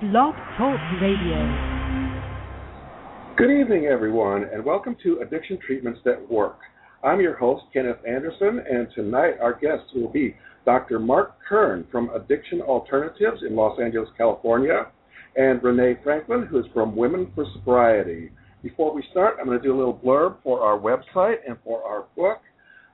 [0.00, 1.36] Blog Talk Radio.
[3.36, 6.56] Good evening, everyone, and welcome to Addiction Treatments That Work.
[7.04, 10.34] I'm your host, Kenneth Anderson, and tonight our guests will be
[10.64, 11.00] Dr.
[11.00, 14.86] Marc Kern from Addiction Alternatives in Los Angeles, California,
[15.36, 18.30] and Renee Franklin, who is from Women for Sobriety.
[18.62, 21.84] Before we start, I'm going to do a little blurb for our website and for
[21.84, 22.40] our book.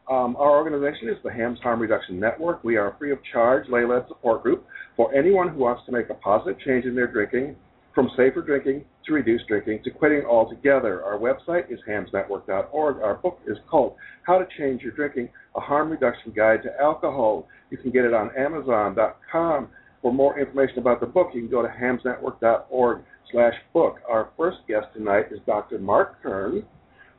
[0.09, 2.63] Um, our organization is the HAMS Harm Reduction Network.
[2.63, 4.65] We are a free of charge lay led support group
[4.97, 7.57] for anyone who wants to make a positive change in their drinking,
[7.93, 11.03] from safer drinking to reduced drinking to quitting altogether.
[11.03, 13.03] Our website is hamsnetwork.org.
[13.03, 17.49] Our book is called How to Change Your Drinking A Harm Reduction Guide to Alcohol.
[17.71, 19.69] You can get it on Amazon.com.
[20.03, 23.97] For more information about the book, you can go to hamsnetwork.org slash book.
[24.09, 25.81] Our first guest tonight is Dr.
[25.81, 26.65] Marc Kern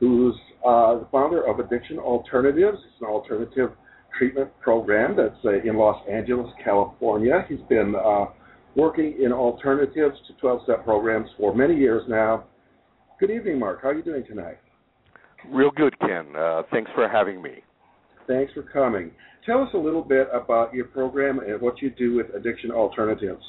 [0.00, 0.34] who's
[0.64, 2.78] uh, the founder of Addiction Alternatives.
[2.84, 3.70] It's an alternative
[4.18, 7.44] treatment program that's uh, in Los Angeles, California.
[7.48, 8.26] He's been uh,
[8.74, 12.44] working in alternatives to 12 step programs for many years now.
[13.20, 13.82] Good evening, Marc.
[13.82, 14.58] How are you doing tonight?
[15.50, 16.34] Real good, Ken.
[16.36, 17.62] Uh, thanks for having me.
[18.26, 19.10] Thanks for coming.
[19.46, 23.42] Tell us a little bit about your program and what you do with Addiction Alternatives.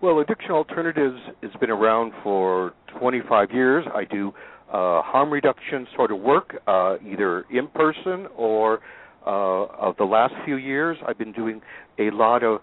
[0.00, 3.84] Well, Addiction Alternatives has been around for 25 years.
[3.94, 4.32] I do
[4.68, 8.80] uh, harm reduction sort of work, uh, either in person or
[9.26, 11.60] uh, of the last few years, I've been doing
[11.98, 12.60] a lot of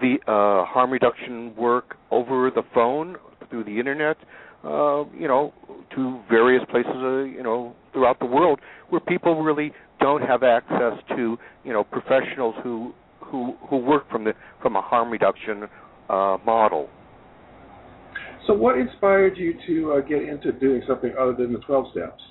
[0.00, 3.16] the uh, harm reduction work over the phone
[3.50, 4.16] through the internet.
[4.64, 5.54] Uh, you know,
[5.94, 10.94] to various places, uh, you know, throughout the world where people really don't have access
[11.10, 15.68] to, you know, professionals who who who work from the from a harm reduction
[16.08, 16.88] uh, model.
[18.48, 22.22] So, what inspired you to uh, get into doing something other than the 12 steps?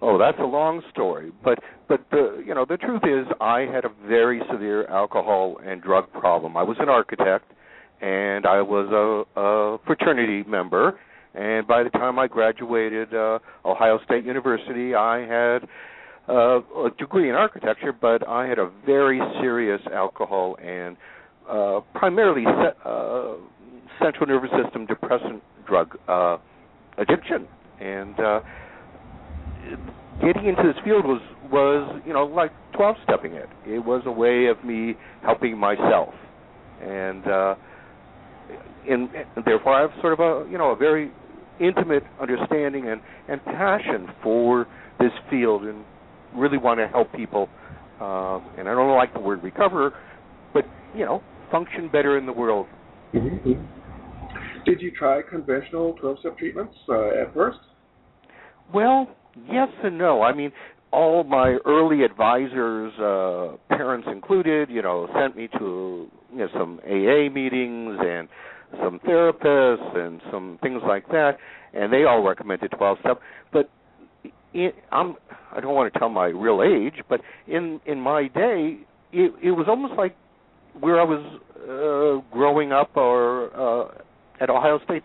[0.00, 1.58] Oh, that's a long story, but
[1.88, 6.10] but the you know the truth is I had a very severe alcohol and drug
[6.12, 6.56] problem.
[6.56, 7.50] I was an architect,
[8.00, 8.86] and I was
[9.36, 10.98] a, a fraternity member.
[11.34, 15.68] And by the time I graduated uh, Ohio State University, I had
[16.28, 20.96] uh, a degree in architecture, but I had a very serious alcohol and
[21.48, 23.34] uh, primarily se- uh,
[24.02, 26.36] central nervous system depressant drug uh,
[26.98, 27.46] addiction,
[27.80, 28.40] and uh,
[30.20, 33.48] getting into this field was was you know like twelve stepping it.
[33.66, 36.14] It was a way of me helping myself,
[36.82, 37.54] and uh,
[38.88, 41.10] and, and therefore I have sort of a you know a very
[41.60, 44.66] intimate understanding and and passion for
[44.98, 45.84] this field, and
[46.34, 47.48] really want to help people.
[48.00, 49.92] Uh, and I don't like the word recover,
[50.54, 52.66] but you know function better in the world.
[53.14, 53.79] Mm-hmm.
[54.64, 57.58] Did you try conventional 12 step treatments uh, at first?
[58.72, 59.08] Well,
[59.50, 60.22] yes and no.
[60.22, 60.52] I mean,
[60.92, 66.80] all my early advisors, uh, parents included, you know, sent me to you know some
[66.84, 68.28] AA meetings and
[68.82, 71.32] some therapists and some things like that,
[71.74, 73.20] and they all recommended 12 step.
[73.52, 73.70] But
[74.52, 75.14] it, I'm
[75.52, 78.78] I don't want to tell my real age, but in in my day,
[79.12, 80.16] it, it was almost like
[80.78, 83.88] where I was uh, growing up or uh,
[84.40, 85.02] at Ohio State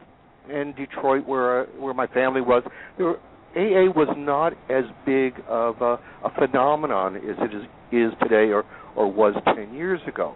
[0.50, 2.64] and Detroit, where uh, where my family was,
[2.98, 3.20] there were,
[3.56, 8.64] AA was not as big of a, a phenomenon as it is, is today or
[8.96, 10.36] or was ten years ago.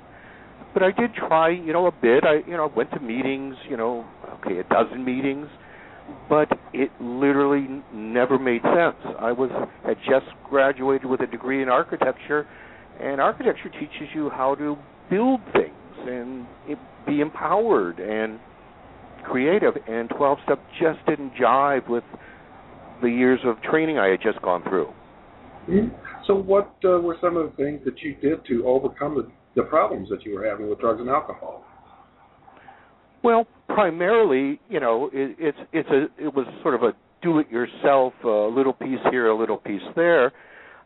[0.73, 2.23] But I did try, you know, a bit.
[2.23, 4.05] I you know went to meetings, you know,
[4.39, 5.47] okay, a dozen meetings,
[6.27, 9.15] but it literally never made sense.
[9.19, 9.49] I was
[9.85, 12.47] had just graduated with a degree in architecture,
[12.99, 14.77] and architecture teaches you how to
[15.09, 15.73] build things
[16.07, 16.45] and
[17.07, 18.39] be empowered and
[19.23, 22.03] creative, and 12 step just didn't jive with
[23.01, 24.89] the years of training I had just gone through.
[25.69, 25.95] Mm-hmm.
[26.27, 29.31] So, what uh, were some of the things that you did to overcome the,
[29.61, 31.63] the problems that you were having with drugs and alcohol?
[33.23, 38.27] Well, primarily, you know, it, it's it's a it was sort of a do-it-yourself, a
[38.27, 40.31] little piece here, a little piece there.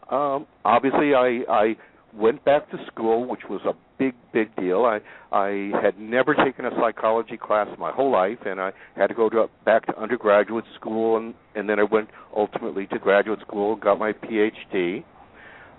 [0.09, 1.75] Um, obviously, I I
[2.15, 4.85] went back to school, which was a big big deal.
[4.85, 4.99] I
[5.31, 9.29] I had never taken a psychology class my whole life, and I had to go
[9.29, 13.81] to back to undergraduate school, and and then I went ultimately to graduate school, and
[13.81, 15.03] got my PhD.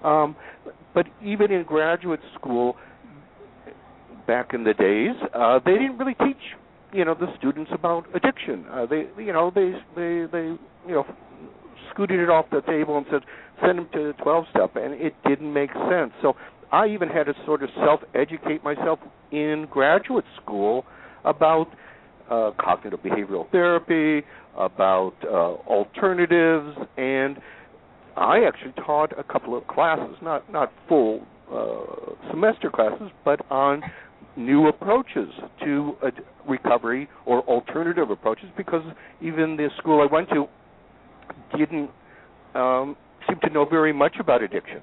[0.03, 0.37] Um,
[0.95, 2.77] but even in graduate school,
[4.27, 6.37] back in the days, uh, they didn't really teach
[6.93, 8.65] you know the students about addiction.
[8.71, 10.47] Uh, they you know they they they
[10.87, 11.07] you know
[11.91, 13.23] scooted it off the table and said
[13.65, 16.35] send them to 12 step and it didn't make sense so
[16.75, 18.99] I even had to sort of self educate myself
[19.31, 20.85] in graduate school
[21.25, 21.69] about
[22.29, 24.27] uh, cognitive behavioral therapy,
[24.59, 25.29] about uh,
[25.71, 27.39] alternatives, and
[28.17, 33.81] I actually taught a couple of classes, not not full uh, semester classes, but on
[34.37, 35.29] new approaches
[35.63, 36.11] to uh,
[36.49, 38.83] recovery or alternative approaches because
[39.21, 40.47] even the school I went to
[41.57, 41.89] didn't
[42.57, 42.97] um,
[43.29, 44.83] seem to know very much about addictions.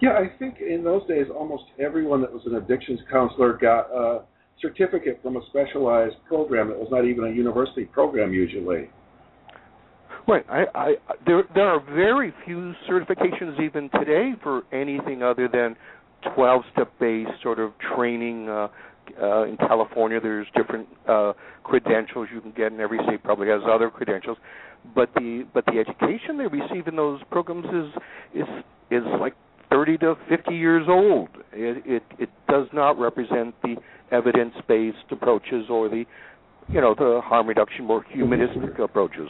[0.00, 4.22] Yeah, I think in those days, almost everyone that was an addictions counselor got a
[4.60, 8.88] certificate from a specialized program that was not even a university program usually.
[10.26, 10.44] Right.
[10.48, 10.94] I, I,
[11.26, 15.76] there, there are very few certifications even today for anything other than
[16.36, 18.48] 12-step based sort of training.
[18.48, 18.68] Uh,
[19.20, 23.60] uh, in California, there's different uh, credentials you can get, and every state probably has
[23.70, 24.38] other credentials.
[24.94, 28.48] But the but the education they receive in those programs is is
[28.90, 29.34] is like
[29.74, 31.28] 30 to 50 years old.
[31.52, 33.74] It it, it does not represent the
[34.12, 36.04] evidence-based approaches or the
[36.68, 39.28] you know the harm reduction, more humanistic approaches.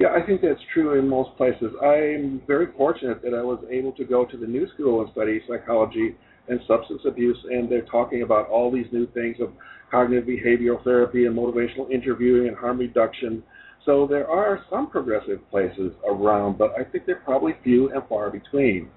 [0.00, 1.72] Yeah, I think that's true in most places.
[1.82, 5.40] I'm very fortunate that I was able to go to the new school and study
[5.46, 6.16] psychology
[6.48, 9.50] and substance abuse, and they're talking about all these new things of
[9.90, 13.42] cognitive behavioral therapy and motivational interviewing and harm reduction.
[13.84, 18.30] So there are some progressive places around, but I think they're probably few and far
[18.30, 18.90] between.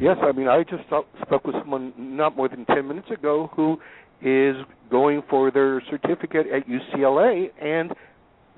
[0.00, 3.78] Yes, I mean, I just spoke with someone not more than 10 minutes ago who
[4.22, 4.56] is
[4.90, 7.92] going for their certificate at UCLA, and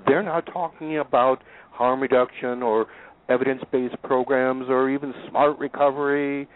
[0.07, 2.87] they're not talking about harm reduction or
[3.29, 6.49] evidence-based programs or even smart recovery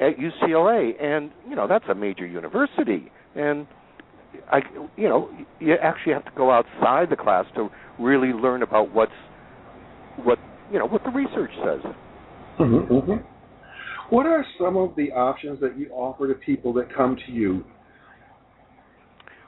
[0.00, 3.66] at UCLA and you know that's a major university and
[4.52, 4.60] I
[4.96, 9.12] you know you actually have to go outside the class to really learn about what's
[10.24, 10.38] what
[10.72, 11.92] you know what the research says.
[12.58, 14.14] Mm-hmm, mm-hmm.
[14.14, 17.64] What are some of the options that you offer to people that come to you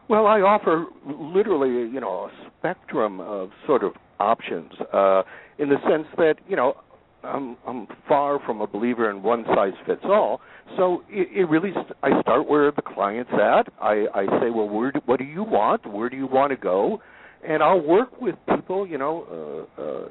[0.09, 5.23] well, I offer literally, you know, a spectrum of sort of options uh,
[5.59, 6.75] in the sense that, you know,
[7.23, 10.41] I'm, I'm far from a believer in one size fits all.
[10.79, 13.71] So it, it really, st- I start where the client's at.
[13.83, 15.85] I, I say, well, where do, what do you want?
[15.85, 17.03] Where do you want to go?
[17.47, 20.09] And I'll work with people, you know, uh, uh,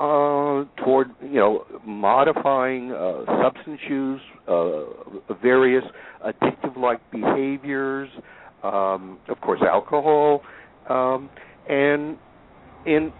[0.00, 4.84] uh, toward you know modifying uh, substance use, uh,
[5.42, 5.84] various
[6.26, 8.08] addictive-like behaviors,
[8.62, 10.42] um, of course, alcohol,
[10.88, 11.28] um,
[11.68, 12.16] and
[12.86, 13.12] in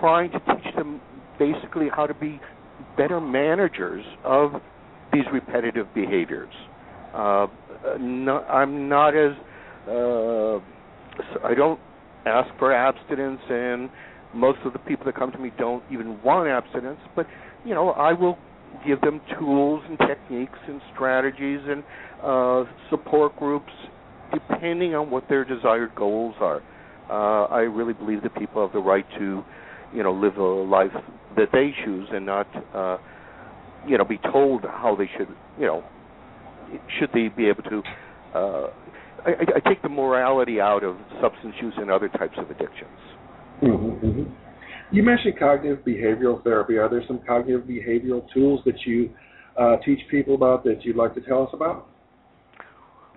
[0.00, 1.00] trying to teach them
[1.38, 2.40] basically how to be
[2.96, 4.52] better managers of
[5.12, 6.54] these repetitive behaviors.
[7.14, 7.46] Uh,
[7.84, 9.32] I'm not as
[9.86, 10.56] uh,
[11.44, 11.78] I don't
[12.26, 13.90] ask for abstinence, and
[14.34, 17.00] most of the people that come to me don't even want abstinence.
[17.14, 17.26] But
[17.64, 18.38] you know, I will
[18.86, 21.84] give them tools and techniques and strategies and
[22.22, 23.72] uh, support groups
[24.32, 26.62] depending on what their desired goals are.
[27.10, 29.44] Uh, I really believe that people have the right to,
[29.94, 30.92] you know, live a life
[31.36, 32.96] that they choose and not, uh,
[33.86, 35.28] you know, be told how they should,
[35.58, 35.84] you know,
[36.98, 37.82] should they be able to.
[38.34, 38.66] Uh,
[39.24, 42.98] I, I take the morality out of substance use and other types of addictions.
[43.62, 44.32] Mm-hmm, mm-hmm.
[44.92, 46.76] You mentioned cognitive behavioral therapy.
[46.76, 49.10] Are there some cognitive behavioral tools that you
[49.58, 51.88] uh, teach people about that you'd like to tell us about?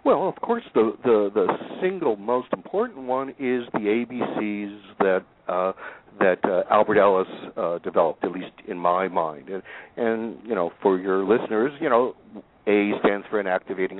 [0.06, 1.48] Well, of course, the the the
[1.82, 5.72] single most important one is the ABCs that uh,
[6.20, 7.28] that uh, Albert Ellis
[7.58, 9.50] uh, developed, at least in my mind.
[9.50, 9.64] And,
[9.98, 12.16] and you know, for your listeners, you know,
[12.68, 14.00] A stands for an activating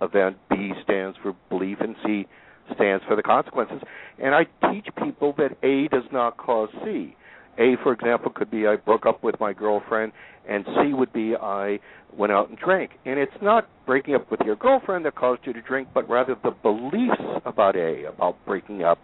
[0.00, 2.26] event, B stands for belief, and C
[2.74, 3.80] stands for the consequences.
[4.22, 7.16] And I teach people that A does not cause C.
[7.58, 10.12] A, for example, could be I broke up with my girlfriend,
[10.48, 11.78] and C would be I
[12.16, 12.92] went out and drank.
[13.04, 16.36] And it's not breaking up with your girlfriend that caused you to drink, but rather
[16.42, 18.98] the beliefs about A, about breaking up,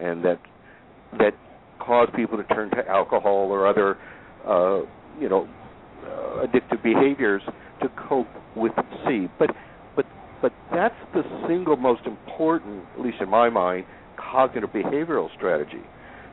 [0.00, 0.40] and that
[1.18, 1.34] that
[1.78, 3.96] cause people to turn to alcohol or other,
[4.46, 4.80] uh,
[5.20, 5.48] you know,
[6.04, 7.42] uh, addictive behaviors
[7.82, 8.72] to cope with
[9.06, 9.28] C.
[9.38, 9.50] But
[10.42, 13.84] but that's the single most important, at least in my mind,
[14.16, 15.82] cognitive behavioral strategy.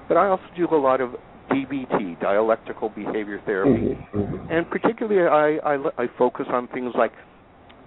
[0.07, 1.11] But I also do a lot of
[1.51, 4.51] DBT, dialectical behavior therapy, mm-hmm, mm-hmm.
[4.51, 7.11] and particularly I, I, I focus on things like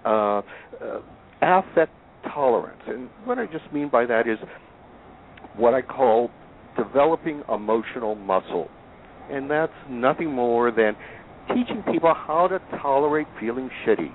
[0.05, 0.41] uh,
[0.81, 1.01] uh,
[1.41, 1.91] affect
[2.33, 4.37] tolerance, and what I just mean by that is
[5.55, 6.31] what I call
[6.77, 8.69] developing emotional muscle,
[9.29, 10.95] and that's nothing more than
[11.49, 14.11] teaching people how to tolerate feeling shitty.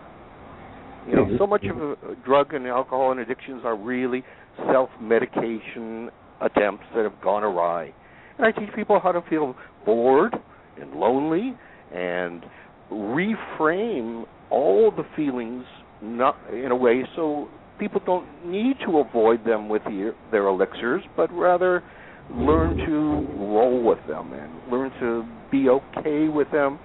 [1.08, 1.36] You know, mm-hmm.
[1.38, 4.24] so much of drug and alcohol and addictions are really
[4.72, 6.10] self-medication
[6.40, 7.92] attempts that have gone awry
[8.38, 10.34] and I teach people how to feel bored
[10.80, 11.54] and lonely
[11.94, 12.44] and
[12.90, 15.64] reframe all the feelings
[16.02, 17.48] not in a way so
[17.78, 21.82] people don't need to avoid them with the, their elixirs, but rather
[22.30, 26.78] learn to roll with them and learn to be okay with them.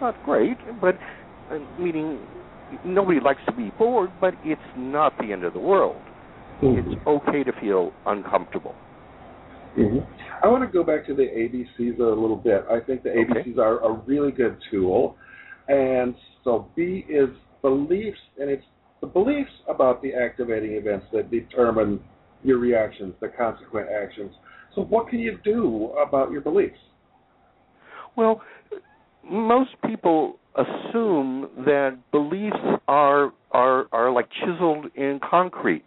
[0.00, 0.96] Not great, but
[1.50, 2.20] uh, meaning
[2.84, 5.96] nobody likes to be bored, but it's not the end of the world.
[6.62, 6.92] Mm-hmm.
[6.92, 8.74] It's okay to feel uncomfortable.
[9.78, 9.98] Mm-hmm.
[10.42, 12.64] I want to go back to the ABCs a little bit.
[12.70, 13.60] I think the ABCs Okay.
[13.60, 15.16] are a really good tool.
[15.68, 16.14] And
[16.44, 17.28] so B is
[17.62, 18.64] beliefs, and it's
[19.00, 22.00] the beliefs about the activating events that determine
[22.42, 24.32] your reactions, the consequent actions.
[24.74, 26.78] So, what can you do about your beliefs?
[28.16, 28.42] Well,
[29.28, 32.56] most people assume that beliefs
[32.86, 35.86] are are are like chiseled in concrete,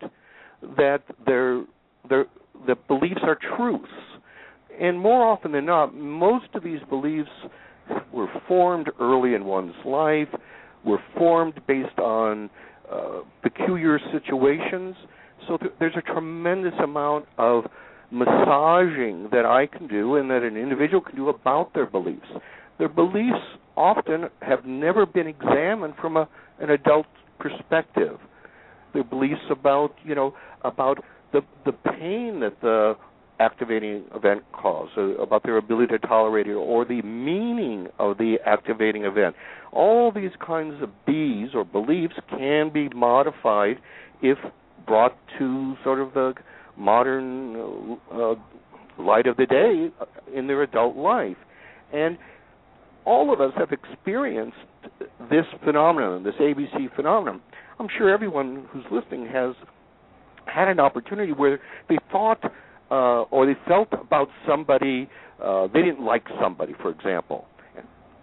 [0.78, 1.64] that they're
[2.10, 2.26] they're
[2.68, 3.92] that beliefs are truths.
[4.80, 7.30] And more often than not, most of these beliefs
[8.14, 10.28] were formed early in one's life,
[10.86, 12.50] were formed based on
[12.92, 14.96] uh, peculiar situations.
[15.48, 17.64] So th- there's a tremendous amount of
[18.12, 22.28] massaging that I can do and that an individual can do about their beliefs.
[22.78, 23.44] Their beliefs
[23.78, 26.28] often have never been examined from a,
[26.60, 27.06] an adult
[27.40, 28.18] perspective.
[28.94, 32.96] Their beliefs about, you know, about the the pain that the
[33.40, 39.04] activating event caused, about their ability to tolerate it, or the meaning of the activating
[39.04, 39.36] event.
[39.72, 43.78] All these kinds of B's or beliefs can be modified
[44.24, 44.40] if
[44.88, 46.34] brought to sort of the
[46.76, 48.34] modern uh,
[48.98, 49.92] light of the day
[50.36, 51.38] in their adult life.
[51.94, 52.18] And
[53.08, 54.58] all of us have experienced
[55.32, 57.42] this phenomenon, this ABC phenomenon.
[57.80, 59.56] I'm sure everyone who's listening has
[60.46, 62.44] had an opportunity where they thought
[62.92, 65.10] uh, or they felt about somebody,
[65.42, 67.46] uh, they didn't like somebody, for example.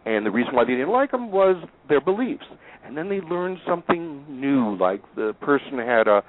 [0.04, 1.56] And the reason why they didn't like them was
[1.88, 2.44] their beliefs.
[2.84, 6.22] And then they learned something new, like the person had a,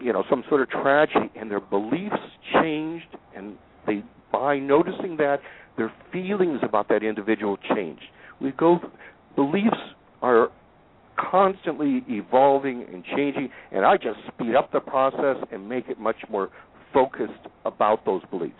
[0.00, 2.14] you know, some sort of tragedy, and their beliefs
[2.54, 3.56] changed, and
[3.88, 5.40] they, by noticing that,
[5.76, 7.98] their feelings about that individual change.
[8.40, 8.78] We go,
[9.36, 9.76] beliefs
[10.20, 10.48] are
[11.30, 16.16] constantly evolving and changing, and I just speed up the process and make it much
[16.30, 16.50] more
[16.92, 17.32] focused
[17.64, 18.54] about those beliefs.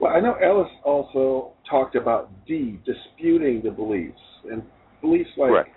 [0.00, 4.62] Well, I know Ellis also talked about D, disputing the beliefs, and
[5.00, 5.70] beliefs like Correct.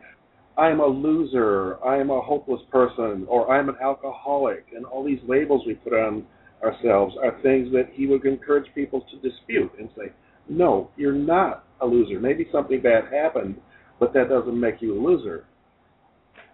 [0.57, 5.63] I'm a loser, I'm a hopeless person, or I'm an alcoholic, and all these labels
[5.65, 6.25] we put on
[6.63, 10.11] ourselves are things that he would encourage people to dispute and say,
[10.49, 12.19] no, you're not a loser.
[12.19, 13.55] Maybe something bad happened,
[13.99, 15.45] but that doesn't make you a loser.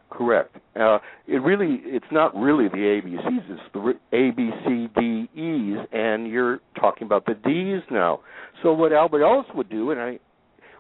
[0.10, 0.56] Correct.
[0.80, 3.50] Uh, it really, it's not really the ABCs.
[3.50, 8.22] It's the A, B, C, D, E's, and you're talking about the D's now.
[8.64, 10.20] So what Albert Ellis would do, and I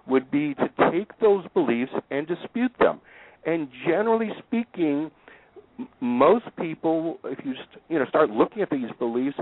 [0.07, 3.01] would be to take those beliefs and dispute them.
[3.45, 5.11] And generally speaking,
[6.01, 7.53] most people, if you
[7.89, 9.37] you know start looking at these beliefs,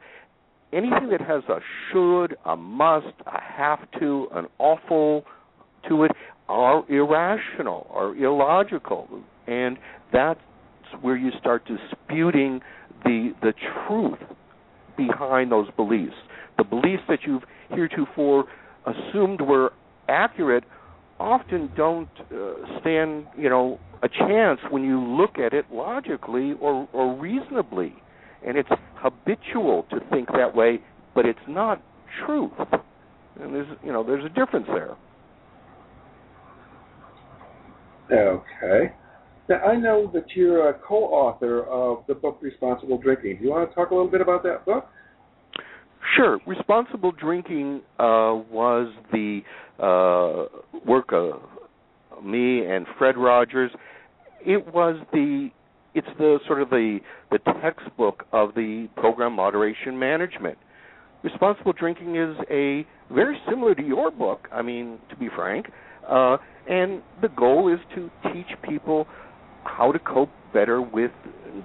[0.74, 1.60] anything that has a
[1.92, 5.24] should, a must, a have to, an awful
[5.90, 6.12] to it
[6.48, 9.08] are irrational or illogical,
[9.48, 9.78] and
[10.12, 10.40] that's
[11.02, 12.62] where you start disputing
[13.04, 13.54] the the
[13.88, 14.20] truth
[14.98, 16.16] behind those beliefs.
[16.58, 18.46] The beliefs that you've heretofore
[18.86, 19.74] assumed were
[20.08, 20.64] accurate
[21.20, 26.88] often don't uh, stand, you know, a chance when you look at it logically or,
[26.94, 27.94] or reasonably.
[28.46, 30.80] And it's habitual to think that way,
[31.16, 31.82] but it's not
[32.26, 32.52] truth.
[33.42, 34.96] And there's, you know, there's a difference there.
[38.12, 38.94] Okay.
[39.50, 43.38] Now, I know that you're a co-author of the book Responsible Drinking.
[43.38, 44.88] Do you want to talk a little bit about that book?
[46.14, 46.40] Sure.
[46.46, 49.42] Responsible drinking uh, was the
[49.80, 51.42] uh, work of
[52.24, 53.70] me and Fred Rotgers.
[54.46, 55.50] It was the
[55.94, 57.00] it's the sort of the
[57.32, 60.58] the textbook of the program moderation management.
[61.24, 64.48] Responsible drinking is a very similar to your book.
[64.52, 65.68] I mean, to be frank,
[66.08, 66.38] uh,
[66.70, 69.08] and the goal is to teach people
[69.64, 71.12] how to cope better with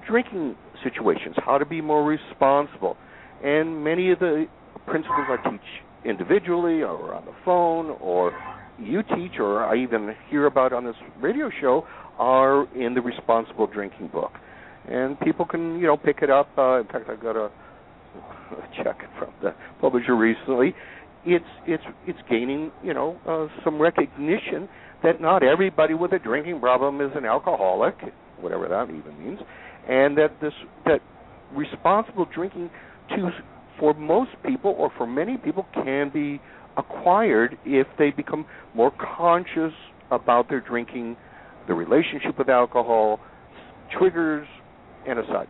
[0.09, 2.97] drinking situations, how to be more responsible.
[3.43, 4.47] And many of the
[4.87, 5.61] principles I teach
[6.05, 8.33] individually or on the phone or
[8.79, 11.87] you teach or I even hear about on this radio show
[12.19, 14.33] are in the responsible drinking book.
[14.89, 16.49] And people can, you know, pick it up.
[16.57, 20.75] Uh, in fact, I got a, a check from the publisher recently.
[21.25, 24.69] It's it's it's gaining, you know, uh, some recognition
[25.03, 27.95] that not everybody with a drinking problem is an alcoholic,
[28.41, 29.39] whatever that even means,
[29.87, 30.55] and that this
[30.87, 31.01] that
[31.55, 32.71] responsible drinking
[33.11, 33.31] to
[33.79, 36.41] for most people or for many people can be
[36.77, 39.73] acquired if they become more conscious
[40.11, 41.17] about their drinking,
[41.67, 43.21] their relationship with alcohol,
[43.99, 44.47] triggers,
[45.09, 45.49] and as such.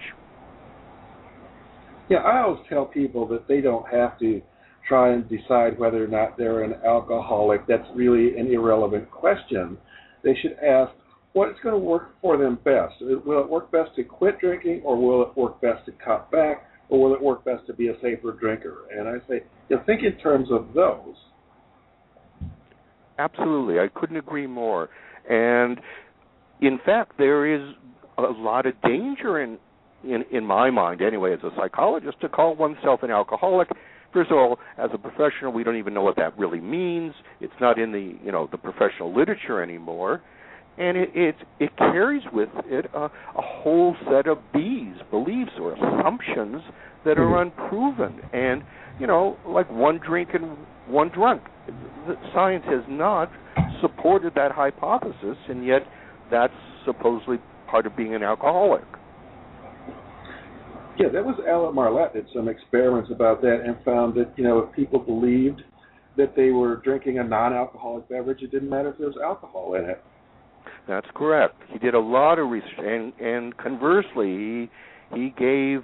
[2.09, 4.41] Yeah, I always tell people that they don't have to
[4.89, 7.67] try and decide whether or not they're an alcoholic.
[7.67, 9.77] That's really an irrelevant question.
[10.25, 10.93] They should ask,
[11.33, 12.95] what's going to work for them best.
[13.01, 16.67] Will it work best to quit drinking, or will it work best to cut back,
[16.91, 18.85] or will it work best to be a safer drinker?
[18.97, 21.15] And I say, you know, think in terms of those.
[23.19, 24.89] Absolutely, I couldn't agree more.
[25.29, 25.79] And
[26.61, 27.75] in fact, there is
[28.19, 29.59] a lot of danger in
[30.05, 33.69] in in my mind anyway as a psychologist to call oneself an alcoholic
[34.13, 37.53] first of all as a professional we don't even know what that really means it's
[37.61, 40.23] not in the you know the professional literature anymore
[40.81, 45.75] and it it, it carries with it a, a whole set of B's, beliefs or
[45.75, 46.63] assumptions
[47.05, 47.61] that are mm-hmm.
[47.61, 48.21] unproven.
[48.33, 48.63] And
[48.99, 50.57] you know, like one drink and
[50.89, 51.43] one drunk.
[52.09, 53.31] The science has not
[53.81, 55.83] supported that hypothesis, and yet
[56.31, 56.53] that's
[56.85, 57.37] supposedly
[57.71, 58.85] part of being an alcoholic.
[60.99, 64.59] Yeah, that was Alan Marlatt did some experiments about that and found that you know
[64.59, 65.63] if people believed
[66.17, 69.85] that they were drinking a non-alcoholic beverage, it didn't matter if there was alcohol in
[69.89, 70.03] it.
[70.89, 71.57] That's correct.
[71.73, 74.71] He did a lot of research, and and conversely, he
[75.15, 75.81] he gave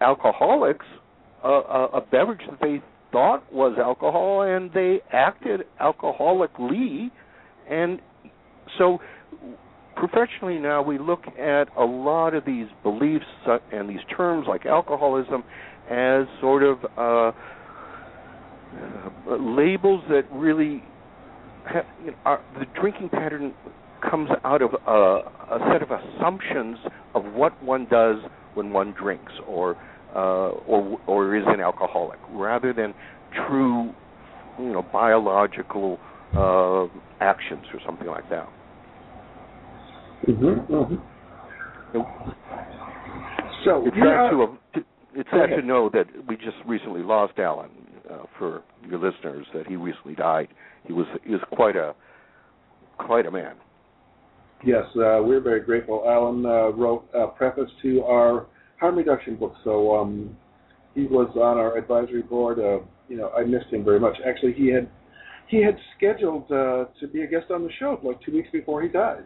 [0.00, 0.86] alcoholics
[1.44, 2.82] a, a, a beverage that they
[3.12, 7.10] thought was alcohol, and they acted alcoholically,
[7.70, 8.00] and
[8.78, 8.98] so
[9.96, 13.24] professionally now we look at a lot of these beliefs
[13.72, 15.42] and these terms like alcoholism
[15.90, 17.32] as sort of uh,
[19.40, 20.82] labels that really
[21.64, 23.52] have, you know, are, the drinking pattern
[24.02, 24.90] comes out of a,
[25.54, 26.78] a set of assumptions
[27.14, 28.16] of what one does
[28.54, 29.76] when one drinks or
[30.14, 32.94] uh, or or is an alcoholic, rather than
[33.46, 33.92] true,
[34.58, 35.98] you know, biological
[36.34, 36.86] uh,
[37.20, 38.48] actions or something like that.
[40.28, 40.74] Mm-hmm.
[40.74, 40.94] mm-hmm.
[43.64, 44.58] So it's sad to,
[45.14, 47.70] it's sad to know that we just recently lost Alan.
[48.08, 50.48] Uh, for your listeners, that he recently died.
[50.86, 51.94] He was he was quite a
[52.96, 53.54] quite a man.
[54.64, 56.04] Yes, uh, we're very grateful.
[56.06, 58.46] Alan uh, wrote a preface to our
[58.80, 60.36] harm reduction book, so um,
[60.94, 62.58] he was on our advisory board.
[62.58, 64.16] Uh, you know, I missed him very much.
[64.26, 64.88] Actually, he had
[65.48, 68.82] he had scheduled uh, to be a guest on the show like two weeks before
[68.82, 69.24] he died.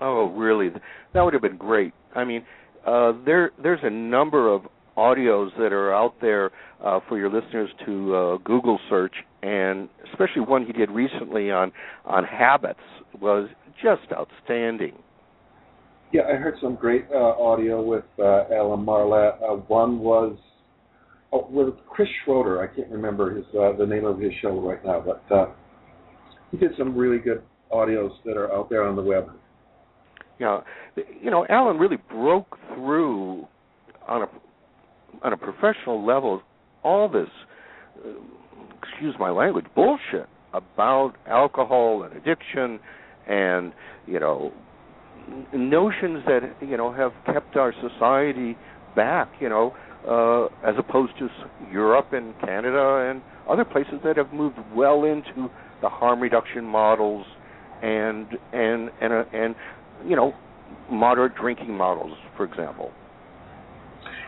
[0.00, 0.70] Oh, really?
[1.12, 1.92] That would have been great.
[2.14, 2.44] I mean,
[2.86, 4.62] uh, there there's a number of
[4.96, 6.50] audios that are out there
[6.84, 11.72] uh, for your listeners to uh, Google search, and especially one he did recently on
[12.04, 12.80] on habits
[13.20, 13.48] was
[13.82, 14.92] just outstanding.
[16.12, 19.42] Yeah, I heard some great uh, audio with uh, Alan Marlatt.
[19.42, 20.36] Uh, one was
[21.32, 22.62] oh, with Chris Schroeder.
[22.62, 25.46] I can't remember his uh, the name of his show right now, but uh,
[26.50, 29.30] he did some really good audios that are out there on the web.
[30.38, 30.60] Yeah,
[31.20, 33.46] you know, Alan really broke through
[34.06, 34.26] on a
[35.22, 36.42] on a professional level
[36.84, 37.28] all this,
[38.04, 38.10] uh,
[38.80, 42.78] excuse my language, bullshit about alcohol and addiction
[43.26, 43.72] and
[44.06, 44.52] you know
[45.52, 48.56] notions that you know have kept our society
[48.94, 49.74] back you know
[50.08, 51.28] uh, as opposed to
[51.72, 55.50] Europe and Canada and other places that have moved well into
[55.82, 57.26] the harm reduction models
[57.82, 59.54] and and and uh, and
[60.06, 60.32] you know
[60.90, 62.90] moderate drinking models for example.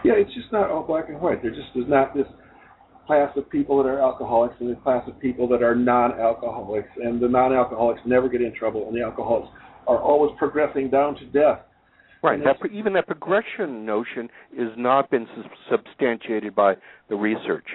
[0.05, 1.43] Yeah it's just not all black and white.
[1.43, 2.27] There just is not this
[3.09, 7.21] class of people that are alcoholics and the class of people that are non-alcoholics, and
[7.21, 9.49] the non-alcoholics never get in trouble, and the alcoholics
[9.87, 11.61] are always progressing down to death.
[12.23, 12.39] Right.
[12.45, 15.27] That, even that progression notion has not been
[15.71, 16.75] substantiated by
[17.09, 17.67] the research.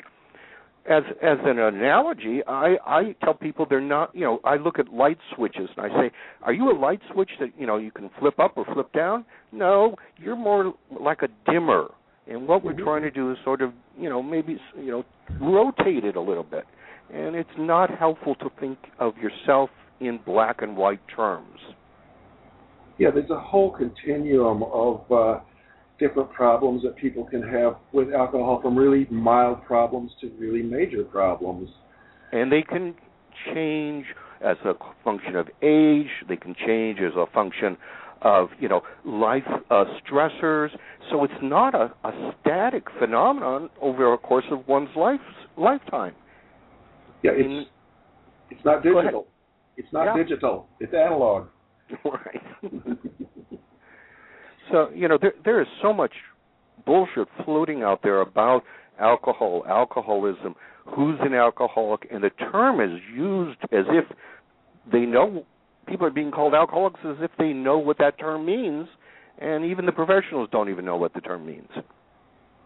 [0.86, 4.13] As as an analogy, I I tell people they're not.
[4.13, 7.30] You know, I look at light switches and I say, "Are you a light switch
[7.39, 11.30] that you know you can flip up or flip down?" No, you're more like a
[11.50, 11.91] dimmer
[12.27, 12.83] and what we're mm-hmm.
[12.83, 15.05] trying to do is sort of, you know, maybe, you know,
[15.41, 16.65] rotate it a little bit.
[17.13, 21.59] And it's not helpful to think of yourself in black and white terms.
[22.97, 25.39] Yeah, there's a whole continuum of uh,
[25.99, 31.03] different problems that people can have with alcohol, from really mild problems to really major
[31.03, 31.69] problems.
[32.31, 32.95] And they can
[33.53, 34.05] change
[34.43, 36.07] as a function of age.
[36.27, 37.77] They can change as a function
[38.23, 40.69] of you know life uh, stressors.
[41.12, 45.19] So it's not a, a static phenomenon over a course of one's life
[45.57, 46.15] lifetime.
[47.21, 47.69] Yeah, it's
[48.49, 49.27] it's not digital.
[49.77, 50.23] It's not yeah.
[50.23, 50.67] digital.
[50.79, 51.47] It's analog.
[52.05, 52.41] Right.
[54.71, 56.13] so you know there there is so much
[56.86, 58.63] bullshit floating out there about
[58.99, 60.55] alcohol, alcoholism,
[60.86, 64.05] who's an alcoholic, and the term is used as if
[64.91, 65.45] they know
[65.88, 68.88] people are being called alcoholics as if they know what that term means,
[69.39, 71.69] and even the professionals don't even know what the term means.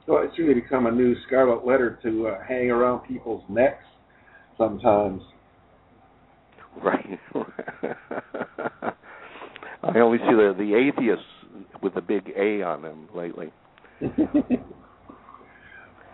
[0.07, 3.83] Well, it's really become a new scarlet letter to uh, hang around people's necks
[4.57, 5.21] sometimes.
[6.81, 7.19] Right.
[9.83, 11.25] I only see the the atheists
[11.81, 13.51] with a big A on them lately.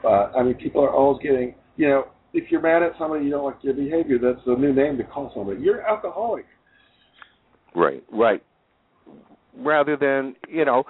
[0.03, 3.31] uh, I mean, people are always getting, you know, if you're mad at somebody, you
[3.31, 4.17] don't like their behavior.
[4.19, 5.61] That's a new name to call somebody.
[5.61, 6.45] You're alcoholic.
[7.75, 8.43] Right, right.
[9.57, 10.83] Rather than you know,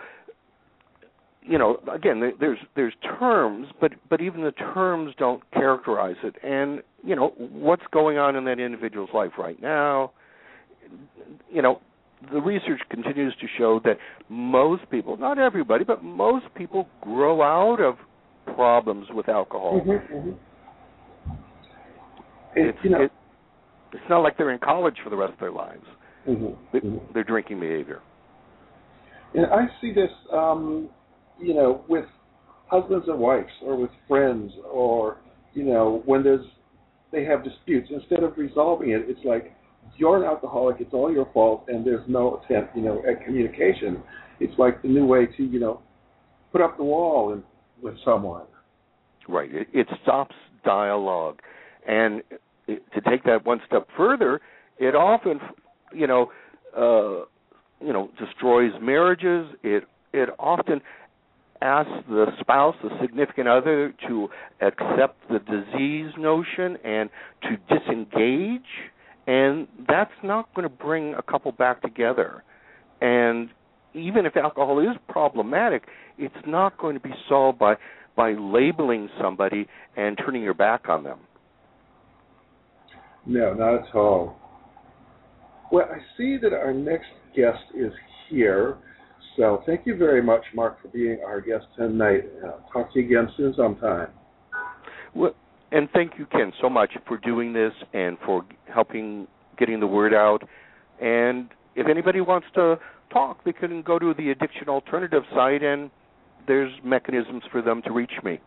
[1.41, 6.35] you know, again, there's there's terms, but but even the terms don't characterize it.
[6.43, 10.11] And you know, what's going on in that individual's life right now?
[11.51, 11.81] You know,
[12.31, 13.97] the research continues to show that
[14.29, 17.95] most people, not everybody, but most people grow out of
[18.55, 19.81] problems with alcohol.
[19.81, 20.31] Mm-hmm, mm-hmm.
[22.55, 23.11] It's, you know, it,
[23.93, 25.85] it's not like they're in college for the rest of their lives.
[26.27, 27.13] Mm-hmm, mm-hmm.
[27.13, 28.01] Their drinking behavior.
[29.33, 30.89] And I see this, um,
[31.39, 32.05] you know, with
[32.67, 35.17] husbands and wives, or with friends, or
[35.53, 36.45] you know, when there's
[37.12, 37.89] they have disputes.
[37.91, 39.55] Instead of resolving it, it's like
[39.97, 40.77] you're an alcoholic.
[40.79, 44.01] It's all your fault, and there's no attempt, you know, at communication.
[44.39, 45.81] It's like the new way to, you know,
[46.51, 47.43] put up the wall and,
[47.81, 48.43] with someone.
[49.27, 49.53] Right.
[49.53, 51.39] It, it stops dialogue,
[51.88, 52.23] and
[52.67, 54.41] it, to take that one step further,
[54.79, 55.39] it often,
[55.93, 56.32] you know,
[56.75, 57.25] uh,
[57.86, 59.47] you know, destroys marriages.
[59.63, 60.82] It it often
[61.62, 64.27] asks the spouse, the significant other, to
[64.62, 67.10] accept the disease notion and
[67.43, 68.62] to disengage,
[69.27, 72.43] and that's not going to bring a couple back together.
[73.01, 73.49] And
[73.93, 75.84] even if alcohol is problematic,
[76.17, 77.75] it's not going to be solved by
[78.15, 81.17] by labeling somebody and turning your back on them.
[83.25, 84.38] No, not at all.
[85.71, 87.91] Well, I see that our next guest is
[88.30, 88.78] here.
[89.38, 92.26] So thank you very much, Marc, for being our guest tonight.
[92.45, 94.10] I'll talk to you again soon sometime.
[95.15, 95.34] Well,
[95.71, 100.13] and thank you, Ken, so much for doing this and for helping getting the word
[100.13, 100.43] out.
[101.02, 102.78] And if anybody wants to
[103.12, 105.89] talk, they can go to the Addiction Alternative site, and
[106.47, 108.39] there's mechanisms for them to reach me.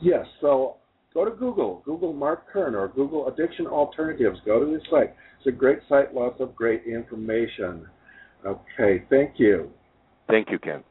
[0.00, 0.76] Yes, so
[1.14, 4.40] go to Google, Google Marc Kern or Google Addiction Alternatives.
[4.44, 5.14] Go to this site.
[5.38, 7.86] It's a great site, lots of great information.
[8.44, 9.70] Okay, thank you.
[10.28, 10.82] Thank you, Ken.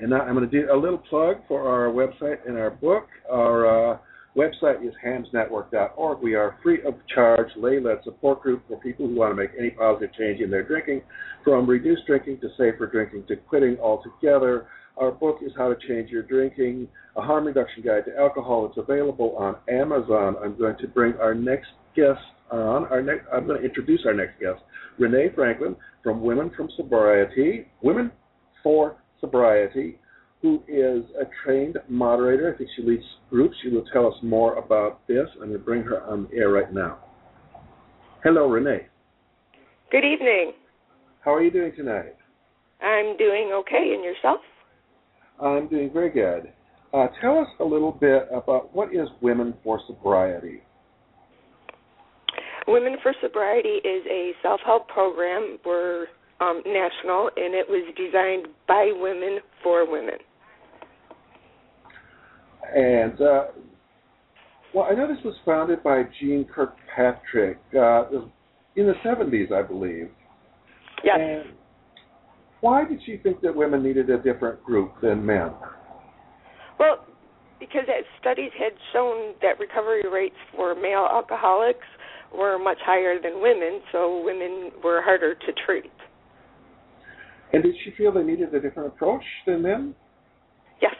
[0.00, 3.08] And now I'm going to do a little plug for our website and our book.
[3.30, 3.98] Our uh,
[4.36, 6.22] website is hamsnetwork.org.
[6.22, 9.50] We are a free of charge lay-led support group for people who want to make
[9.58, 11.02] any positive change in their drinking,
[11.44, 14.68] from reduced drinking to safer drinking to quitting altogether.
[15.00, 16.86] Our book is How to Change Your Drinking,
[17.16, 18.66] a harm reduction guide to alcohol.
[18.66, 20.36] It's available on Amazon.
[20.44, 22.84] I'm going to bring our next guest on.
[22.84, 24.60] Our next, I'm going to introduce our next guest,
[24.98, 28.12] Renee Franklin from Women from Sobriety, Women
[28.62, 29.98] for Sobriety,
[30.42, 32.52] who is a trained moderator.
[32.54, 33.56] I think she leads groups.
[33.62, 35.26] She will tell us more about this.
[35.40, 36.98] I'm going to bring her on the air right now.
[38.22, 38.86] Hello, Renee.
[39.90, 40.52] Good evening.
[41.24, 42.16] How are you doing tonight?
[42.82, 44.40] I'm doing okay, and yourself?
[45.40, 46.52] I'm doing very good.
[46.92, 50.60] Uh, tell us a little bit about what is Women for Sobriety.
[52.66, 55.58] Women for Sobriety is a self-help program.
[55.64, 56.06] We're
[56.40, 60.18] um, national, and it was designed by women for women.
[62.74, 63.44] And uh,
[64.74, 68.04] well, I know this was founded by Jean Kirkpatrick uh,
[68.76, 70.10] in the 70s, I believe.
[71.04, 71.18] Yes.
[71.20, 71.44] And
[72.60, 75.50] why did she think that women needed a different group than men?
[76.78, 77.04] Well,
[77.58, 81.86] because as studies had shown that recovery rates for male alcoholics
[82.34, 85.90] were much higher than women, so women were harder to treat.
[87.52, 89.94] And did she feel they needed a different approach than men?
[90.80, 90.94] Yes.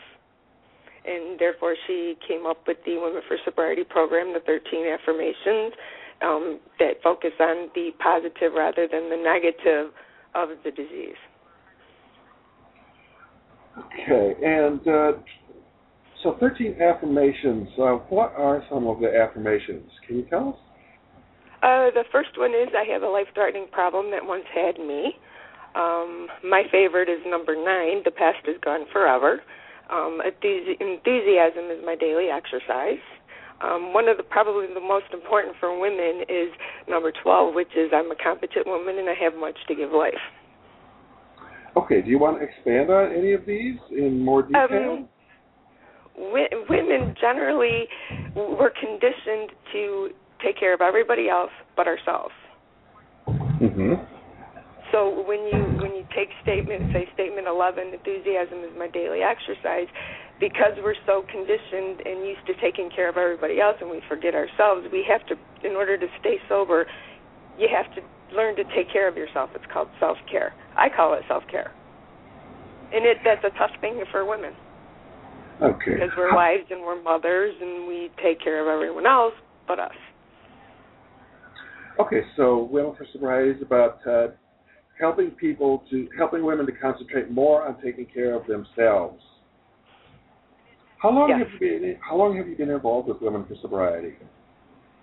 [1.07, 5.73] And therefore, she came up with the Women for Sobriety program, the 13 affirmations
[6.23, 9.93] um, that focus on the positive rather than the negative
[10.35, 11.17] of the disease.
[13.79, 15.13] Okay, and uh,
[16.23, 17.69] so 13 affirmations.
[17.79, 19.91] Uh, what are some of the affirmations?
[20.07, 20.57] Can you tell us?
[21.63, 25.15] Uh, the first one is I have a life threatening problem that once had me.
[25.75, 29.41] Um, my favorite is number nine, the past is gone forever.
[29.91, 33.03] Um, enthusiasm is my daily exercise.
[33.61, 36.49] Um, one of the probably the most important for women is
[36.89, 40.15] number 12, which is I'm a competent woman and I have much to give life.
[41.77, 45.07] Okay, do you want to expand on any of these in more detail?
[45.07, 45.09] Um,
[46.17, 47.87] w- women generally
[48.35, 50.11] were conditioned to
[50.45, 52.35] take care of everybody else but ourselves.
[53.29, 53.95] Mm-hmm.
[54.91, 59.87] So when you when you take statement, say statement 11, enthusiasm is my daily exercise,
[60.41, 64.35] because we're so conditioned and used to taking care of everybody else, and we forget
[64.35, 64.89] ourselves.
[64.91, 66.87] We have to, in order to stay sober,
[67.59, 68.01] you have to
[68.35, 69.51] learn to take care of yourself.
[69.55, 70.55] It's called self care.
[70.77, 71.73] I call it self care,
[72.93, 74.53] and it that's a tough thing for women.
[75.63, 75.93] Okay.
[75.93, 79.35] Because we're wives and we're mothers and we take care of everyone else
[79.69, 79.93] but us.
[82.01, 84.29] Okay, so Women for Sobriety is about uh,
[84.99, 89.23] helping people to helping women to concentrate more on taking care of themselves.
[91.03, 91.41] How long yes.
[91.41, 94.15] have you been How long have you been involved with Women for Sobriety?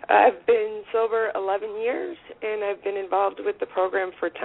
[0.10, 4.40] I've been sober 11 years, and I've been involved with the program for 10.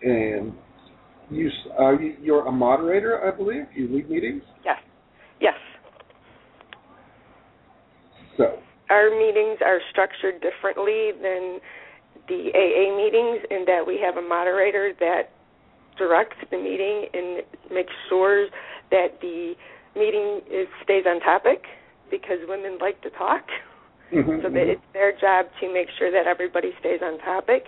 [0.00, 0.52] And
[1.30, 3.64] you are you're a moderator, I believe.
[3.74, 4.42] You lead meetings.
[4.64, 4.78] Yes.
[5.40, 5.54] Yes.
[8.36, 8.60] So.
[8.88, 11.58] Our meetings are structured differently than
[12.28, 15.30] the AA meetings in that we have a moderator that
[15.98, 18.46] directs the meeting and makes sure
[18.90, 19.54] that the
[19.96, 21.64] meeting is, stays on topic
[22.10, 23.44] because women like to talk.
[24.12, 27.64] Mm-hmm, so that it's their job to make sure that everybody stays on topic.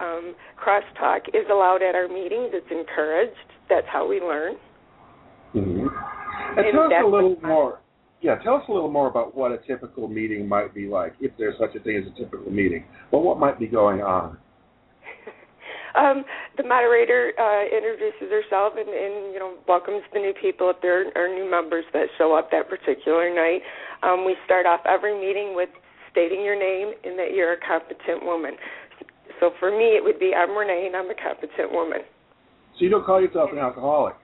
[0.00, 2.50] Um, crosstalk is allowed at our meetings.
[2.52, 3.36] It's encouraged.
[3.68, 4.54] That's how we learn.
[5.54, 5.86] Mm-hmm.
[6.56, 7.80] And, and tell us a little more.
[8.22, 11.32] Yeah, tell us a little more about what a typical meeting might be like, if
[11.36, 12.86] there's such a thing as a typical meeting.
[13.10, 14.38] Well, what might be going on?
[15.94, 16.24] Um,
[16.56, 21.06] the moderator uh, introduces herself and, and you know welcomes the new people if there
[21.14, 23.62] are new members that show up that particular night.
[24.02, 25.68] Um, we start off every meeting with
[26.10, 28.54] stating your name and that you're a competent woman.
[29.40, 32.00] So for me, it would be I'm Renee and I'm a competent woman.
[32.78, 34.14] So you don't call yourself an alcoholic?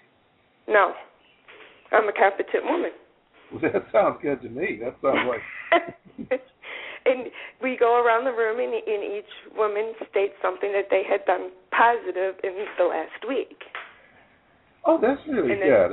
[0.66, 0.92] No,
[1.92, 2.90] I'm a competent woman.
[3.62, 4.78] That sounds good to me.
[4.80, 6.30] That sounds like.
[7.06, 7.30] and
[7.62, 11.50] we go around the room, and, and each woman states something that they had done
[11.70, 13.62] positive in the last week.
[14.84, 15.92] Oh, that's really and then, good.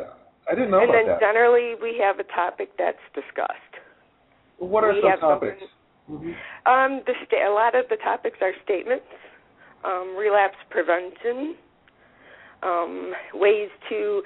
[0.50, 3.74] I didn't know and about then generally we have a topic that's discussed.
[4.60, 5.62] What are we some topics?
[6.08, 9.06] Someone, um, the sta- a lot of the topics are statements,
[9.84, 11.56] um, relapse prevention,
[12.64, 14.24] um, ways to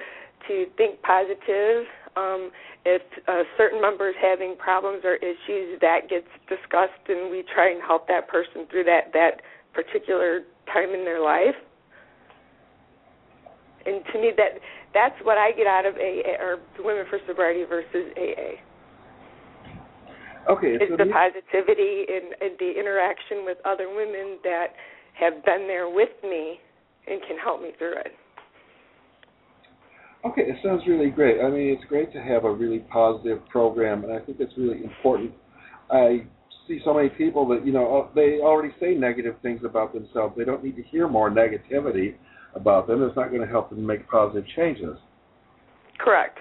[0.47, 1.85] to think positive.
[2.17, 2.51] Um,
[2.85, 7.81] if a certain members having problems or issues, that gets discussed, and we try and
[7.81, 9.41] help that person through that that
[9.73, 11.55] particular time in their life.
[13.85, 14.59] And to me, that
[14.93, 18.59] that's what I get out of AA or Women for Sobriety versus AA.
[20.49, 24.73] Okay, It's so the positivity and, and the interaction with other women that
[25.13, 26.59] have been there with me
[27.07, 28.13] and can help me through it.
[30.23, 31.41] Okay, it sounds really great.
[31.41, 34.83] I mean, it's great to have a really positive program, and I think it's really
[34.83, 35.31] important.
[35.89, 36.25] I
[36.67, 40.35] see so many people that you know uh, they already say negative things about themselves.
[40.37, 42.15] They don't need to hear more negativity
[42.55, 43.01] about them.
[43.03, 44.97] It's not going to help them make positive changes.
[45.97, 46.37] Correct.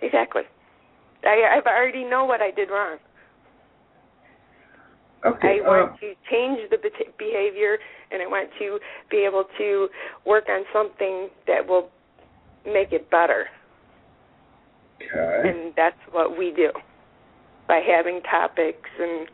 [0.00, 0.42] Exactly.
[1.24, 2.96] I I've already know what I did wrong.
[5.26, 5.58] Okay.
[5.64, 6.78] I want uh, to change the
[7.18, 7.78] behavior,
[8.12, 8.78] and I want to
[9.10, 9.88] be able to
[10.24, 11.90] work on something that will
[12.66, 13.46] make it better.
[14.96, 15.48] okay.
[15.48, 16.70] And that's what we do
[17.68, 19.28] by having topics and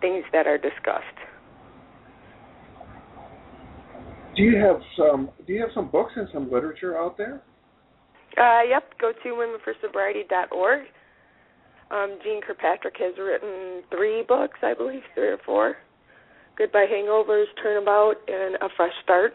[0.00, 1.04] things that are discussed.
[4.36, 5.30] Do you have some?
[5.46, 7.42] Do you have some books and some literature out there?
[8.36, 10.82] Uh, yep, go to womenforsobriety.org.
[11.90, 15.76] Um, Jean Kirkpatrick has written three books, I believe, three or four.
[16.56, 19.32] Goodbye Hangovers, Turnabout, and A Fresh Start.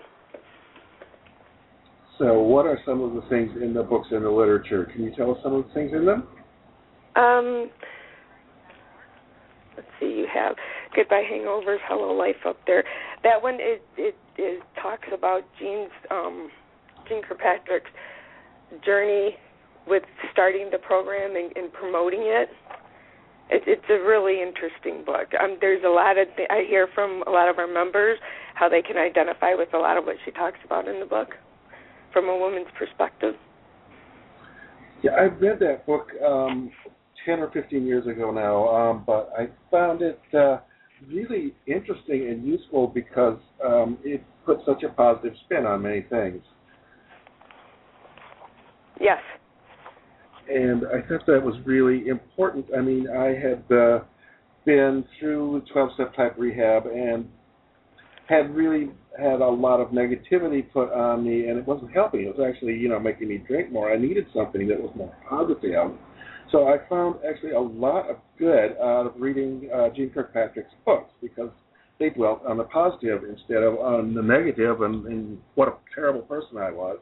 [2.19, 4.85] So, what are some of the things in the books and the literature?
[4.93, 6.27] Can you tell us some of the things in them?
[7.15, 7.71] Um,
[9.75, 10.55] let's see, you have
[10.95, 12.83] Goodbye Hangovers, Hello Life up there.
[13.23, 16.49] That one it it, it talks about Jean's um,
[17.09, 17.89] Jean Kirkpatrick's
[18.85, 19.35] journey
[19.87, 22.49] with starting the program and, and promoting it.
[23.49, 25.33] It, it's a really interesting book.
[25.41, 28.19] Um, there's a lot of th- I hear from a lot of our members
[28.53, 31.29] how they can identify with a lot of what she talks about in the book
[32.13, 33.35] from a woman's perspective.
[35.01, 36.71] Yeah, I read that book um,
[37.25, 40.59] ten or fifteen years ago now, um, but I found it uh,
[41.07, 46.41] really interesting and useful because um, it put such a positive spin on many things.
[49.01, 49.19] Yes.
[50.49, 52.65] and I thought that was really important.
[52.77, 53.99] I mean, I had uh,
[54.65, 57.27] been through 12-step type rehab and
[58.27, 62.21] had really had a lot of negativity put on me, and it wasn't helping.
[62.21, 63.91] It was actually, you know, making me drink more.
[63.91, 65.91] I needed something that was more positive.
[66.51, 71.11] So I found actually a lot of good out of reading uh, Jean Kirkpatrick's books
[71.21, 71.49] because
[71.99, 76.21] they dwelt on the positive instead of on the negative and, and what a terrible
[76.21, 76.99] person I was.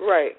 [0.00, 0.32] Right.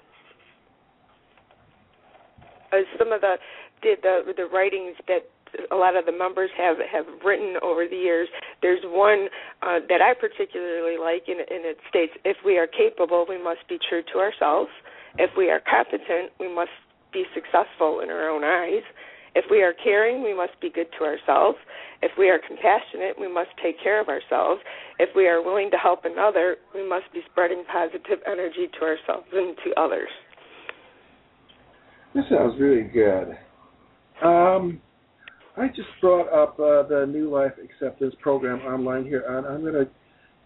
[2.72, 3.36] Uh, some of the
[3.82, 5.28] did the the writings that
[5.70, 8.28] a lot of the members have have written over the years.
[8.62, 9.28] There's one
[9.62, 13.66] uh, that I particularly like, and, and it states, "If we are capable, we must
[13.68, 14.70] be true to ourselves.
[15.18, 16.74] If we are competent, we must
[17.12, 18.84] be successful in our own eyes.
[19.34, 21.58] If we are caring, we must be good to ourselves.
[22.02, 24.62] If we are compassionate, we must take care of ourselves.
[24.98, 29.26] If we are willing to help another, we must be spreading positive energy to ourselves
[29.32, 30.08] and to others.
[32.14, 33.36] This sounds really good.
[34.24, 34.80] Um,
[35.56, 39.72] I just brought up uh, the New Life Acceptance Program online here, and I'm going
[39.72, 39.88] to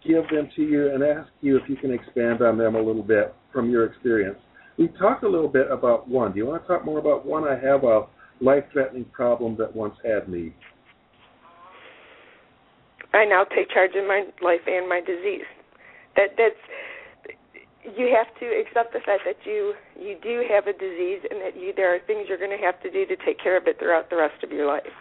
[0.06, 3.02] give them to you and ask you if you can expand on them a little
[3.02, 4.38] bit from your experience.
[4.78, 6.32] We talked a little bit about one.
[6.32, 7.44] Do you want to talk more about one?
[7.44, 8.06] I have a
[8.40, 10.54] life-threatening problem that once had me.
[13.12, 15.44] I now take charge of my life and my disease.
[16.16, 16.54] That that's
[17.84, 21.56] you have to accept the fact that you you do have a disease and that
[21.56, 23.78] you there are things you're going to have to do to take care of it
[23.78, 24.94] throughout the rest of your life.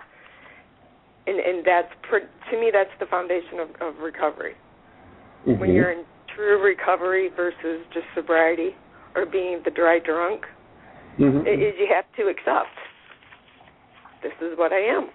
[1.28, 4.56] And and that's to me that's the foundation of, of recovery.
[5.46, 5.60] Mm-hmm.
[5.60, 8.76] When you're in true recovery versus just sobriety
[9.15, 10.46] or being the dry drunk,
[11.20, 11.48] mm-hmm.
[11.48, 12.76] is you have to accept
[14.24, 15.10] this is what I am.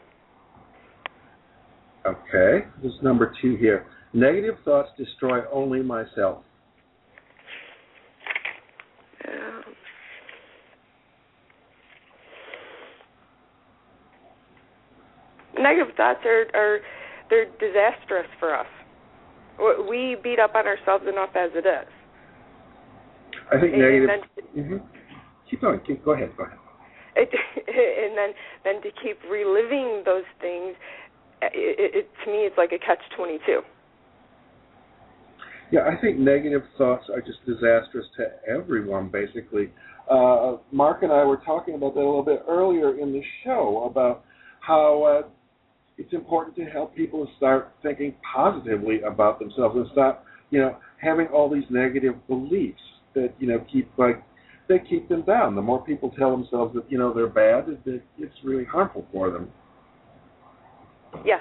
[2.06, 3.86] Okay, this is number two here.
[4.12, 6.44] Negative thoughts destroy only myself.
[15.64, 16.78] Negative thoughts are, are
[17.30, 18.66] they're disastrous for us.
[19.88, 21.88] We beat up on ourselves enough as it is.
[23.50, 24.08] I think and negative.
[24.12, 24.86] Then, mm-hmm.
[25.48, 25.80] Keep going.
[25.86, 26.36] Keep, go ahead.
[26.36, 26.58] Go ahead.
[27.16, 30.74] and then then to keep reliving those things,
[31.40, 33.60] it, it, to me, it's like a catch twenty two.
[35.70, 39.72] Yeah, I think negative thoughts are just disastrous to everyone, basically.
[40.10, 43.88] Uh, Marc and I were talking about that a little bit earlier in the show
[43.90, 44.24] about
[44.60, 45.28] how uh,
[45.96, 51.26] it's important to help people start thinking positively about themselves and stop, you know, having
[51.28, 52.80] all these negative beliefs
[53.14, 54.22] that you know keep like
[54.68, 55.54] they keep them down.
[55.54, 59.30] The more people tell themselves that you know they're bad, it, it's really harmful for
[59.30, 59.50] them.
[61.24, 61.40] Yes.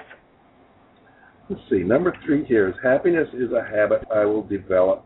[1.48, 1.78] Let's see.
[1.78, 5.04] Number three here is happiness is a habit I will develop.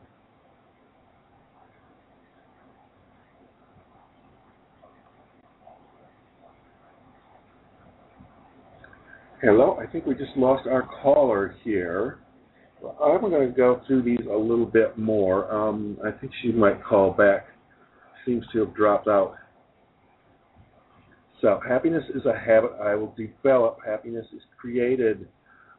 [9.40, 12.18] Hello, I think we just lost our caller here.
[12.82, 15.48] I'm going to go through these a little bit more.
[15.54, 17.46] Um, I think she might call back.
[18.26, 19.36] Seems to have dropped out.
[21.40, 23.78] So, happiness is a habit I will develop.
[23.86, 25.28] Happiness is created,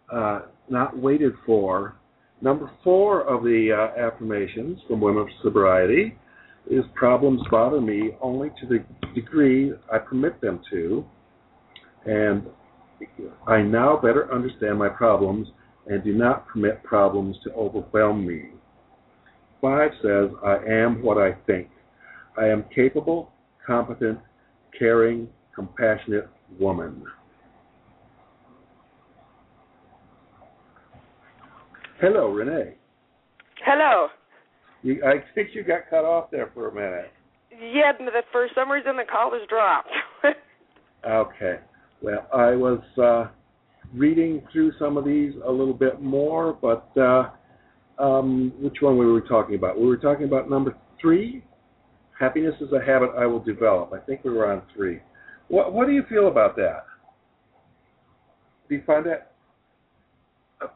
[0.09, 1.97] uh, not waited for.
[2.41, 6.17] Number four of the uh, affirmations from Women of Sobriety
[6.71, 11.03] is problems bother me only to the degree I permit them to.
[12.05, 12.43] And
[13.47, 15.47] I now better understand my problems
[15.88, 18.49] and do not permit problems to overwhelm me.
[19.62, 21.69] Five says, I am what I think.
[22.38, 23.31] I am capable,
[23.65, 24.19] competent,
[24.77, 27.03] caring, compassionate woman.
[31.99, 32.75] Hello, Renee.
[33.65, 34.07] Hello.
[34.83, 37.12] You, I think you got cut off there for a minute.
[37.51, 37.91] Yeah,
[38.31, 39.89] for some reason the call was dropped.
[41.05, 41.59] okay.
[42.01, 43.27] Well, I was uh,
[43.93, 47.29] reading through some of these a little bit more, but uh,
[48.01, 49.79] um, which one were we talking about?
[49.79, 51.43] We were talking about number three.
[52.17, 53.91] Happiness is a habit I will develop.
[53.93, 54.99] I think we were on three.
[55.49, 56.85] What What do you feel about that?
[58.67, 59.31] Do you find that?
[60.63, 60.73] Oops.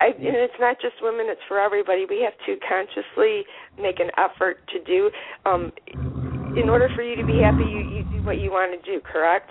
[0.00, 2.04] I, and it's not just women; it's for everybody.
[2.08, 3.44] We have to consciously
[3.80, 5.10] make an effort to do.
[5.46, 5.72] Um,
[6.56, 9.00] in order for you to be happy, you, you do what you want to do.
[9.00, 9.50] Correct?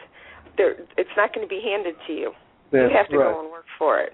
[0.57, 2.31] There, it's not going to be handed to you.
[2.71, 3.33] That's you have to right.
[3.33, 4.13] go and work for it.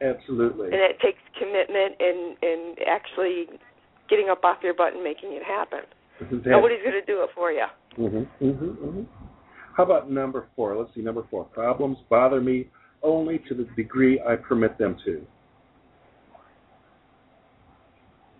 [0.00, 0.66] Absolutely.
[0.66, 3.46] And it takes commitment and and actually
[4.10, 5.80] getting up off your butt and making it happen.
[6.20, 7.66] That- Nobody's going to do it for you.
[7.96, 8.26] Mhm.
[8.40, 8.76] Mhm.
[8.76, 9.06] Mhm.
[9.76, 10.76] How about number four?
[10.76, 11.02] Let's see.
[11.02, 11.44] Number four.
[11.44, 12.68] Problems bother me
[13.02, 15.26] only to the degree I permit them to.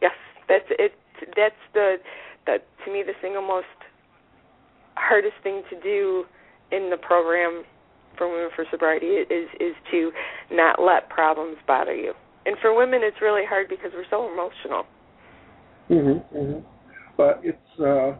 [0.00, 0.12] Yes,
[0.48, 0.94] that's it.
[1.36, 2.00] That's the
[2.46, 3.66] that to me the single most
[4.94, 6.24] hardest thing to do
[6.70, 7.64] in the program
[8.16, 10.10] for women for sobriety is is to
[10.50, 12.12] not let problems bother you.
[12.44, 14.84] And for women, it's really hard because we're so emotional.
[15.88, 16.24] Mhm.
[16.34, 16.62] Mhm.
[17.16, 18.14] But it's uh,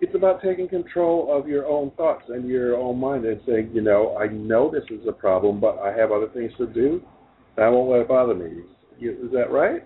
[0.00, 3.80] it's about taking control of your own thoughts and your own mind and saying, you
[3.80, 7.02] know, I know this is a problem, but I have other things to do.
[7.56, 8.62] I won't let it bother me.
[9.00, 9.84] Is that right?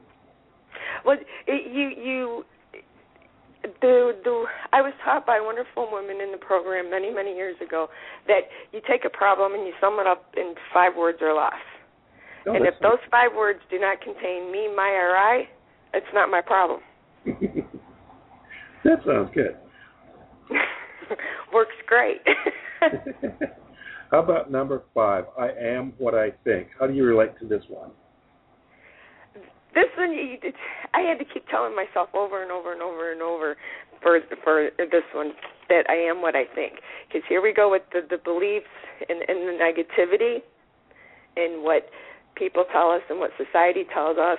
[1.04, 2.44] Well, it, you you
[3.62, 7.56] the the I was taught by a wonderful woman in the program many many years
[7.64, 7.88] ago
[8.26, 11.62] that you take a problem and you sum it up in five words or less.
[12.46, 15.48] Oh, and if those five words do not contain me, my, or I,
[15.94, 16.80] it's not my problem.
[18.84, 19.56] that sounds good.
[21.52, 22.20] Works great.
[24.10, 25.24] How about number five?
[25.38, 26.68] I am what I think.
[26.78, 27.92] How do you relate to this one?
[29.75, 30.37] This one, you,
[30.95, 33.57] I had to keep telling myself over and over and over and over
[34.03, 35.33] for for this one
[35.68, 36.75] that I am what I think.
[37.09, 38.66] Because here we go with the the beliefs
[39.09, 40.43] and, and the negativity,
[41.37, 41.89] and what
[42.35, 44.39] people tell us and what society tells us,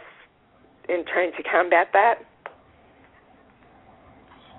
[0.89, 2.15] in trying to combat that.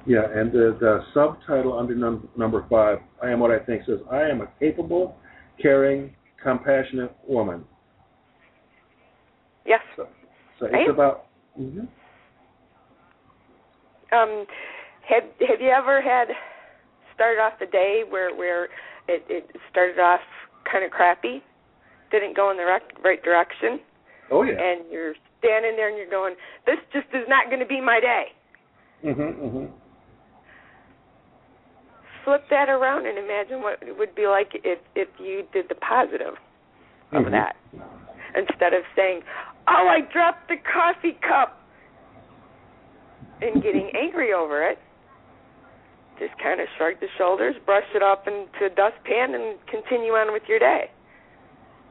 [0.07, 4.01] Yeah, and the, the subtitle under num- number five, I am what I think, says,
[4.12, 5.16] I am a capable,
[5.61, 7.64] caring, compassionate woman.
[9.64, 9.81] Yes.
[9.97, 10.07] So,
[10.59, 11.26] so it's about.
[11.57, 11.80] hmm
[14.12, 14.46] Um,
[15.09, 16.28] have Have you ever had
[17.14, 18.64] started off the day where where
[19.09, 20.20] it it started off
[20.70, 21.42] kind of crappy,
[22.11, 23.80] didn't go in the rec- right direction,
[24.30, 24.52] Oh yeah.
[24.59, 26.34] and you're standing there and you're going,
[26.64, 28.24] this just is not going to be my day.
[29.02, 29.66] hmm hmm
[32.24, 35.74] Flip that around and imagine what it would be like if if you did the
[35.74, 36.34] positive
[37.12, 37.30] of Mhm.
[37.32, 37.57] that
[38.35, 39.22] instead of saying,
[39.68, 41.61] "Oh, I dropped the coffee cup,"
[43.41, 44.78] and getting angry over it.
[46.18, 50.32] Just kind of shrug the shoulders, brush it off into a dustpan, and continue on
[50.32, 50.91] with your day.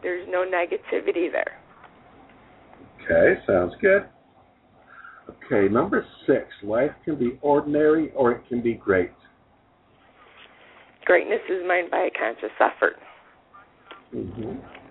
[0.02, 1.60] There's no negativity there.
[3.02, 4.06] Okay, sounds good.
[5.30, 6.48] Okay, number six.
[6.64, 9.12] Life can be ordinary or it can be great.
[11.06, 12.96] Greatness is mined by a conscious effort.
[14.12, 14.83] hmm A-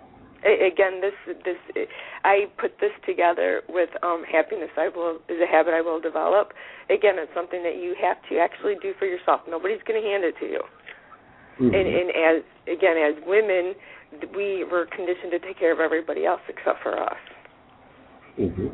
[0.44, 1.86] again this this
[2.24, 6.52] i put this together with um happiness i will is a habit i will develop.
[6.90, 9.40] Again it's something that you have to actually do for yourself.
[9.48, 10.60] Nobody's going to hand it to you.
[11.58, 13.74] Hmm and and as again as women
[14.34, 17.18] we were conditioned to take care of everybody else except for us.
[18.36, 18.68] Hmm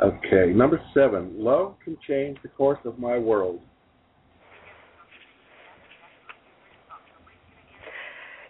[0.00, 1.32] Okay, number seven.
[1.36, 3.60] Love can change the course of my world.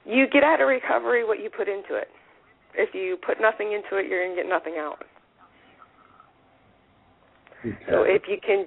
[0.08, 2.08] You get out of recovery what you put into it
[2.74, 5.04] if you put nothing into it you're going to get nothing out
[7.64, 7.76] Okay.
[7.90, 8.66] So if you can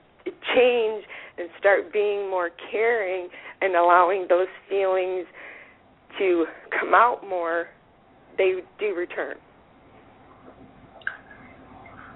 [0.55, 1.03] change
[1.37, 3.29] and start being more caring
[3.61, 5.25] and allowing those feelings
[6.19, 6.45] to
[6.77, 7.67] come out more,
[8.37, 9.35] they do return.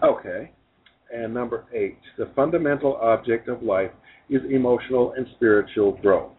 [0.03, 0.51] Okay.
[1.13, 1.97] And number eight.
[2.17, 3.91] The fundamental object of life
[4.29, 6.31] is emotional and spiritual growth.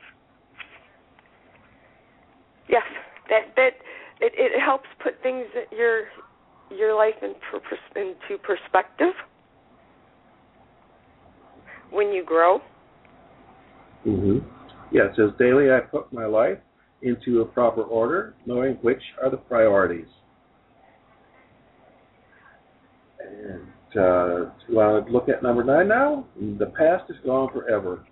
[2.68, 2.82] Yes,
[3.29, 3.72] that that
[4.20, 6.05] it, it helps put things your
[6.70, 7.61] your life in per,
[8.01, 9.12] into perspective
[11.91, 12.61] when you grow.
[14.05, 14.39] hmm
[14.91, 16.59] Yeah, it says daily I put my life
[17.03, 20.09] into a proper order, knowing which are the priorities.
[23.20, 23.61] And
[23.93, 26.27] uh, to uh, look at number nine now,
[26.59, 28.05] the past is gone forever.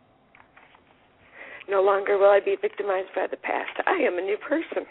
[1.68, 3.70] No longer will I be victimized by the past.
[3.86, 4.84] I am a new person.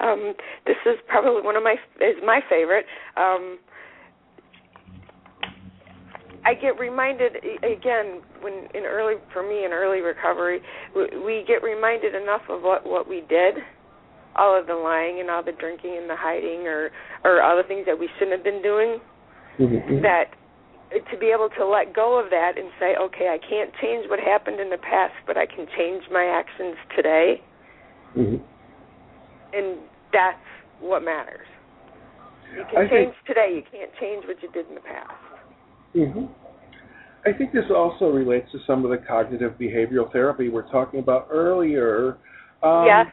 [0.00, 0.32] Um,
[0.66, 2.86] this is probably one of my is my favorite.
[3.16, 3.58] Um,
[6.44, 10.60] I get reminded again when in early for me in early recovery,
[10.96, 13.56] we, we get reminded enough of what what we did,
[14.36, 16.90] all of the lying and all the drinking and the hiding or
[17.24, 19.00] or all the things that we shouldn't have been doing.
[19.58, 20.02] Mm-hmm.
[20.02, 20.32] That
[20.90, 24.18] to be able to let go of that and say, okay, I can't change what
[24.18, 27.42] happened in the past, but I can change my actions today,
[28.14, 28.36] hmm
[29.52, 29.78] and
[30.12, 30.38] that's
[30.80, 31.46] what matters.
[32.56, 33.52] You can I change think- today.
[33.56, 35.12] You can't change what you did in the past.
[35.94, 36.26] hmm
[37.26, 41.28] I think this also relates to some of the cognitive behavioral therapy we're talking about
[41.30, 42.16] earlier.
[42.62, 43.06] Um, yes.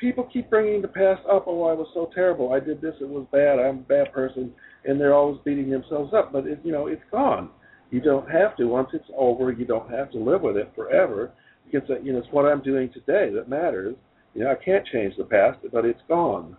[0.00, 1.44] People keep bringing the past up.
[1.46, 2.52] Oh, I was so terrible.
[2.52, 2.94] I did this.
[3.00, 3.60] It was bad.
[3.60, 4.52] I'm a bad person,
[4.84, 6.32] and they're always beating themselves up.
[6.32, 7.50] But it, you know, it's gone.
[7.92, 8.64] You don't have to.
[8.66, 11.30] Once it's over, you don't have to live with it forever.
[11.70, 13.94] You can say, you know, it's what I'm doing today that matters.
[14.34, 16.56] You know, I can't change the past, but it's gone.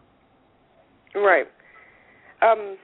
[1.15, 1.47] Right.
[2.41, 2.77] Um,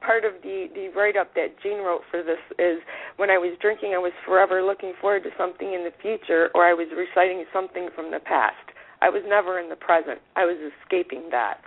[0.00, 2.78] part of the the write up that Jean wrote for this is
[3.16, 6.64] when I was drinking, I was forever looking forward to something in the future, or
[6.64, 8.56] I was reciting something from the past.
[9.02, 10.18] I was never in the present.
[10.36, 11.60] I was escaping that,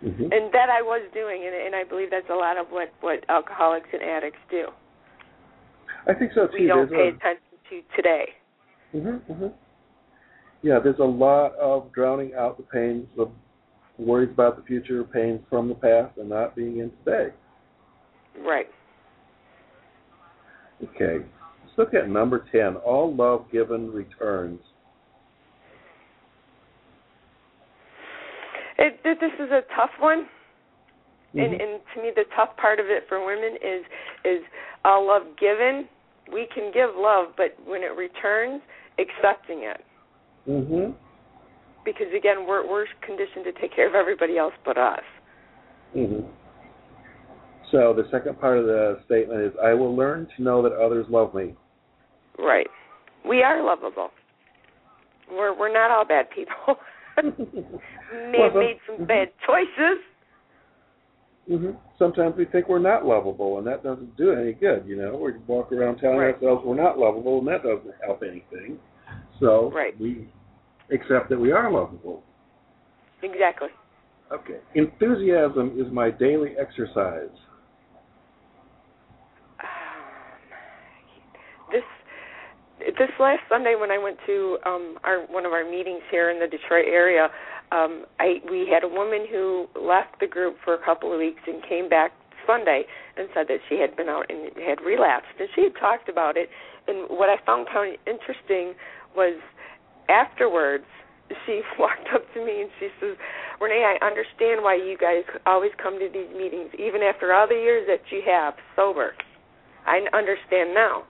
[0.00, 2.92] hmm and that I was doing, and, and I believe that's a lot of what
[3.00, 4.68] what alcoholics and addicts do.
[6.06, 6.52] I think so too.
[6.54, 8.26] We don't There's pay a- attention to today.
[8.92, 9.46] hmm hmm
[10.62, 13.30] Yeah, there's a lot of drowning out the pains of
[13.98, 17.32] worries about the future, pains from the past, and not being in today.
[18.40, 18.66] Right.
[20.82, 21.24] Okay.
[21.64, 22.76] Let's look at number 10.
[22.76, 24.60] All love given returns.
[28.78, 30.26] It, this is a tough one.
[31.34, 31.38] Mm-hmm.
[31.38, 33.84] And, and to me, the tough part of it for women is
[34.24, 34.42] is
[34.84, 35.88] all love given.
[36.32, 38.60] We can give love, but when it returns,
[38.98, 39.84] accepting it.
[40.48, 40.94] Mhm.
[41.84, 45.02] Because again, we're we're conditioned to take care of everybody else but us.
[45.94, 46.24] Mhm.
[47.70, 51.08] So the second part of the statement is, "I will learn to know that others
[51.08, 51.54] love me."
[52.38, 52.70] Right.
[53.24, 54.10] We are lovable.
[55.30, 56.78] We're we're not all bad people.
[57.22, 59.98] May have made some bad choices.
[61.50, 61.70] Mm-hmm.
[61.98, 64.84] Sometimes we think we're not lovable, and that doesn't do any good.
[64.86, 66.34] You know, we walk around telling Right.
[66.34, 68.78] ourselves we're not lovable, and that doesn't help anything.
[69.38, 69.98] So Right.
[70.00, 70.28] we
[70.92, 72.22] accept that we are lovable.
[73.22, 73.68] Exactly.
[74.32, 74.58] Okay.
[74.74, 77.30] Enthusiasm is my daily exercise.
[81.72, 81.82] this
[82.98, 86.38] this last Sunday when I went to um our one of our meetings here in
[86.38, 87.28] the Detroit area,
[87.72, 91.40] um I we had a woman who left the group for a couple of weeks
[91.46, 92.12] and came back
[92.46, 92.84] Sunday
[93.16, 96.36] and said that she had been out and had relapsed and she had talked about
[96.36, 96.48] it
[96.86, 98.74] and what I found kind of interesting
[99.16, 99.40] was
[100.08, 100.84] afterwards
[101.44, 103.16] she walked up to me and she says,
[103.60, 107.54] Renee, I understand why you guys always come to these meetings, even after all the
[107.54, 109.12] years that you have sober.
[109.86, 111.04] I understand now.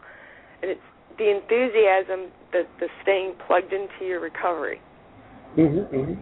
[0.63, 0.89] And it's
[1.19, 4.81] the enthusiasm, the the staying plugged into your recovery
[5.55, 6.13] hmm hmm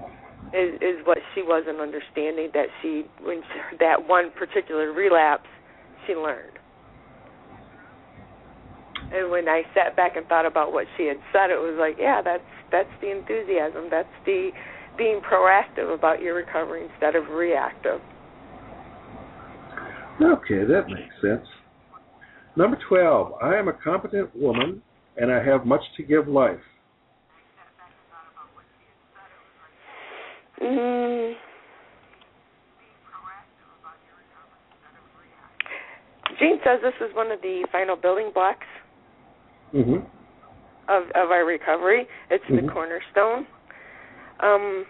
[0.55, 5.51] is is what she wasn't understanding that she when she, that one particular relapse
[6.07, 6.59] she learned.
[9.13, 11.97] And when I sat back and thought about what she had said, it was like,
[11.99, 12.43] yeah, that's
[12.75, 13.87] that's the enthusiasm.
[13.89, 14.51] That's the
[14.99, 18.01] being proactive about your recovery instead of reactive.
[20.21, 21.47] Okay, that makes sense.
[22.57, 23.35] Number 12.
[23.43, 24.83] I am a competent woman,
[25.17, 26.59] and I have much to give life.
[30.61, 31.35] Mm.
[36.41, 38.67] Jean says this is one of the final building blocks
[39.75, 39.97] hmm
[40.89, 42.07] of of our recovery.
[42.31, 42.67] It's Mhm.
[42.67, 43.47] the cornerstone.
[44.41, 44.87] Um,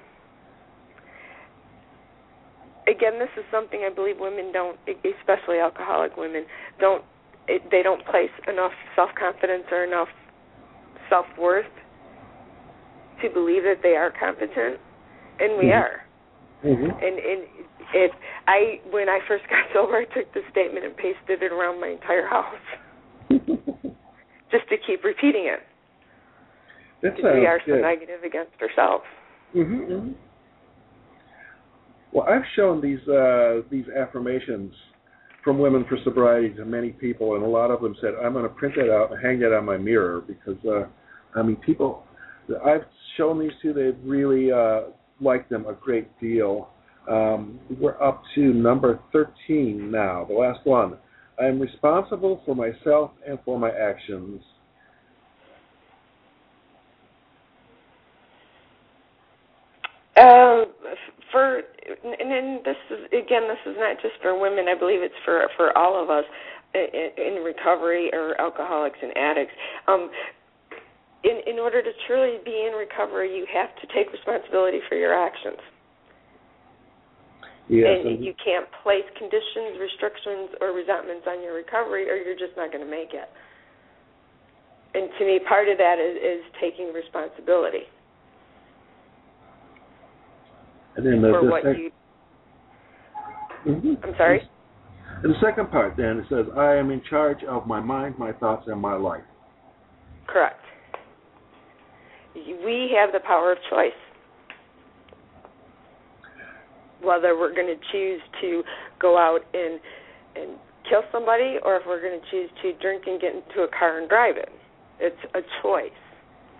[2.86, 6.46] again, this is something I believe women don't, especially alcoholic women,
[6.78, 7.04] don't.
[7.46, 10.08] It, they don't place enough self confidence or enough
[11.10, 11.70] self worth
[13.20, 14.80] to believe that they are competent,
[15.40, 15.76] and we Mhm.
[15.76, 16.04] are.
[16.62, 17.40] hmm And and
[17.92, 18.12] it,
[18.48, 21.88] I when I first got sober, I took the statement and pasted it around my
[21.88, 22.64] entire house
[24.50, 25.62] just to keep repeating it.
[27.04, 29.04] That we are so negative against ourselves.
[29.52, 30.12] hmm hmm
[32.12, 34.72] Well, I've shown these uh, these affirmations
[35.42, 38.44] from Women for Sobriety to many people, and a lot of them said, "I'm going
[38.44, 40.86] to print that out and hang that on my mirror," because uh,
[41.38, 42.04] I mean, people.
[42.64, 42.84] I've
[43.16, 44.90] shown these to; they really uh,
[45.20, 46.68] like them a great deal.
[47.10, 50.96] Um, we're up to number 13 now, the last one.
[51.38, 54.40] I am responsible for myself and for my actions.
[60.16, 60.66] Um,
[61.34, 64.70] for and then this is again, this is not just for women.
[64.70, 66.24] I believe it's for for all of us
[66.78, 69.52] in, in recovery or alcoholics and addicts.
[69.90, 70.10] Um,
[71.26, 75.10] in in order to truly be in recovery, you have to take responsibility for your
[75.10, 75.58] actions.
[77.66, 82.54] Yes, and you can't place conditions, restrictions, or resentments on your recovery, or you're just
[82.60, 83.26] not going to make it.
[84.94, 87.88] And to me, part of that is, is taking responsibility
[90.96, 91.90] and then the, for the what sec- you.
[93.66, 94.04] Mhm.
[94.04, 94.48] I'm sorry.
[95.22, 98.32] And the second part then it says, I am in charge of my mind, my
[98.32, 99.22] thoughts, and my life.
[100.26, 100.60] Correct.
[102.34, 103.92] We have the power of choice.
[107.02, 108.62] Whether we're going to choose to
[109.00, 109.80] go out and
[110.36, 113.68] and kill somebody, or if we're going to choose to drink and get into a
[113.68, 114.48] car and drive it,
[115.00, 115.90] it's a choice,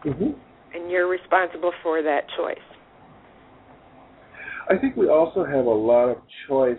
[0.03, 0.33] hmm
[0.75, 2.57] and you're responsible for that choice.
[4.69, 6.79] I think we also have a lot of choice.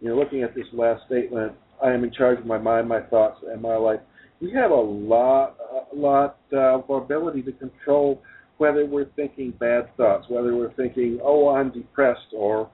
[0.00, 1.52] You know, looking at this last statement,
[1.84, 4.00] I am in charge of my mind, my thoughts, and my life.
[4.40, 5.56] We have a lot,
[5.92, 8.22] a lot uh, of ability to control
[8.58, 12.70] whether we're thinking bad thoughts, whether we're thinking, "Oh, I'm depressed," or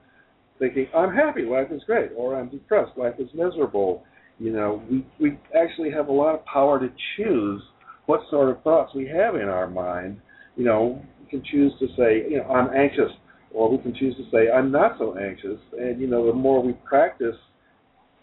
[0.59, 4.03] thinking, "I'm happy, life is great," or "I'm depressed, life is miserable."
[4.39, 7.61] You know, we we actually have a lot of power to choose
[8.05, 10.19] what sort of thoughts we have in our mind.
[10.55, 13.11] You know, we can choose to say, you know, I'm anxious,
[13.55, 15.59] or we can choose to say, I'm not so anxious.
[15.79, 17.35] And you know, the more we practice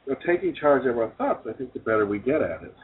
[0.06, 2.74] you know, taking charge of our thoughts, I think the better we get at it.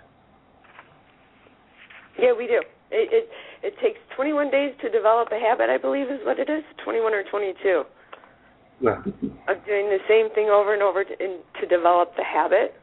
[2.19, 2.61] Yeah, we do.
[2.91, 3.29] It, it
[3.63, 7.13] it takes 21 days to develop a habit, I believe is what it is, 21
[7.13, 7.83] or 22.
[8.81, 9.03] Yeah.
[9.51, 12.79] Of doing the same thing over and over to, in, to develop the habit.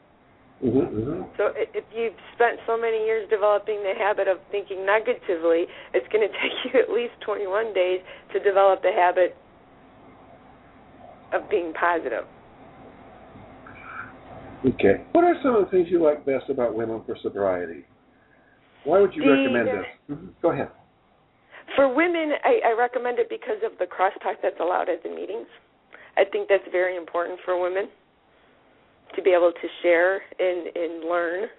[0.59, 5.72] hmm hmm So if you've spent so many years developing the habit of thinking negatively,
[5.95, 8.01] it's going to take you at least 21 days
[8.34, 9.36] to develop the habit
[11.34, 12.26] of being positive.
[14.65, 15.03] Okay.
[15.11, 17.86] What are some of the things you like best about Women for Sobriety?
[18.84, 19.86] Why would you The- recommend this?
[20.09, 20.30] Mhm.
[20.41, 20.69] Go ahead.
[21.76, 25.47] For women, I, I recommend it because of the crosstalk that's allowed at the meetings.
[26.17, 27.89] I think that's very important for women
[29.15, 31.49] to be able to share and, and learn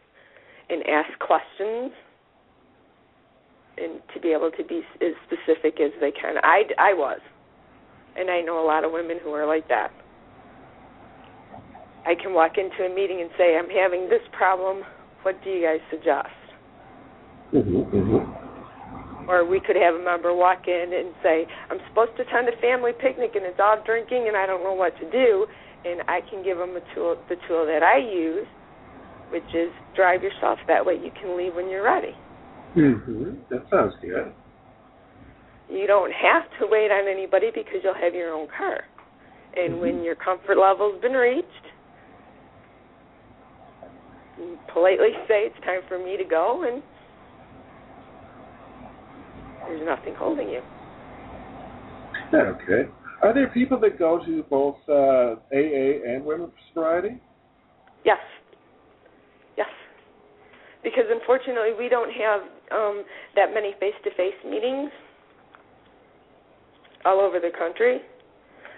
[0.71, 1.93] and ask questions
[3.79, 6.37] and to be able to be as specific as they can.
[6.43, 7.21] I, I was.
[8.19, 9.91] And I know a lot of women who are like that.
[12.07, 14.83] I can walk into a meeting and say, I'm having this problem.
[15.23, 16.29] What do you guys suggest?
[17.51, 18.47] hmm hmm
[19.29, 22.57] or we could have a member walk in and say, I'm supposed to attend a
[22.63, 25.47] family picnic and it's all drinking and I don't know what to do,
[25.85, 28.47] and I can give them a tool, the tool that I use,
[29.31, 30.59] which is drive yourself.
[30.69, 32.15] That way you can leave when you're ready.
[32.75, 34.33] hmm That sounds good.
[35.71, 38.81] You don't have to wait on anybody because you'll have your own car.
[39.57, 41.47] And when your comfort level's been reached,
[44.39, 46.83] you politely say it's time for me to go and
[49.67, 50.61] there's nothing holding you.
[52.33, 52.89] Okay.
[53.23, 57.21] Are there people that go to both uh, AA and Women's Sobriety?
[58.05, 58.19] Yes.
[59.57, 59.69] Yes.
[60.85, 62.41] Because unfortunately, we don't have
[62.71, 63.05] um,
[63.35, 64.91] that many face-to-face meetings
[67.07, 68.01] all over the country.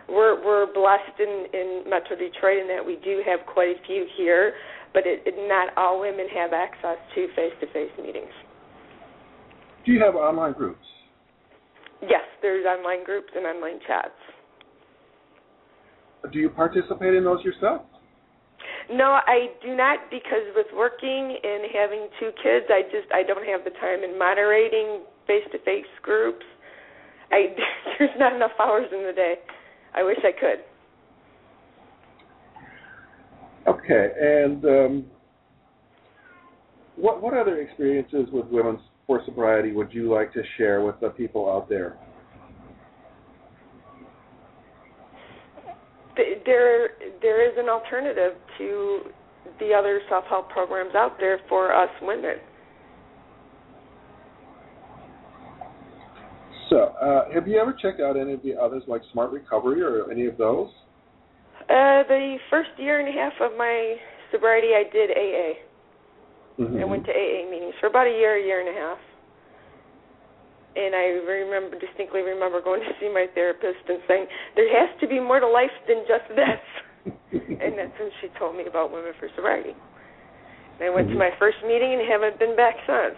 [0.09, 4.07] We're we're blessed in in Metro Detroit in that we do have quite a few
[4.17, 4.55] here,
[4.93, 8.33] but it, it, not all women have access to face-to-face meetings.
[9.85, 10.85] Do you have online groups?
[12.03, 14.17] Yes, there's online groups and online chats.
[16.33, 17.83] Do you participate in those yourself?
[18.91, 23.45] No, I do not because with working and having two kids, I just I don't
[23.45, 26.45] have the time in moderating face-to-face groups.
[27.31, 27.55] I
[27.99, 29.35] there's not enough hours in the day.
[29.95, 30.65] I wish I could.
[33.67, 35.05] Okay, and um,
[36.97, 41.11] what what other experiences with Women for Sobriety would you like to share with the
[41.11, 41.97] people out there?
[46.17, 46.89] There
[47.21, 49.01] there is an alternative to
[49.61, 52.37] the other self-help programs out there for us women.
[56.69, 60.11] So, uh, have you ever checked out any of the others, like Smart Recovery or
[60.11, 60.69] any of those?
[61.69, 63.97] Uh, the first year and a half of my
[64.33, 65.59] sobriety, I did AA.
[66.59, 66.81] Mhm.
[66.81, 68.99] I went to AA meetings for about a year, a year and a half.
[70.77, 75.07] And I remember distinctly remember going to see my therapist and saying, "There has to
[75.07, 76.61] be more to life than just this."
[77.33, 79.75] and that's when she told me about Women for Sobriety.
[80.79, 81.13] And I went Mhm.
[81.15, 83.17] to my first meeting and haven't been back since.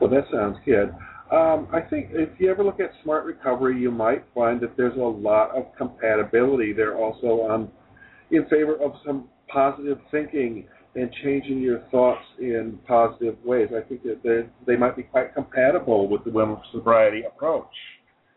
[0.00, 0.94] Well, that sounds good.
[1.32, 4.96] Um, I think if you ever look at Smart Recovery, you might find that there's
[4.96, 6.72] a lot of compatibility.
[6.72, 7.68] They're also um,
[8.30, 13.68] in favor of some positive thinking and changing your thoughts in positive ways.
[13.76, 17.74] I think that they they might be quite compatible with the women for sobriety approach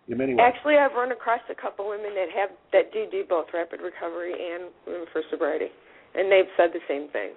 [0.07, 0.43] in many ways.
[0.43, 4.33] Actually, I've run across a couple women that have that do do both rapid recovery
[4.33, 5.67] and Women for Sobriety,
[6.15, 7.31] and they've said the same thing.